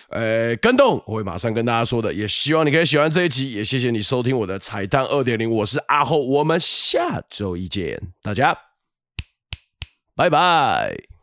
[0.09, 2.11] 呃跟动，我会马上跟大家说的。
[2.11, 8.57] 也希望你可以喜欢这一集，也谢谢你收听我的彩蛋二点零，我是阿厚，我们下周一见，大家
[10.15, 11.14] 拜拜。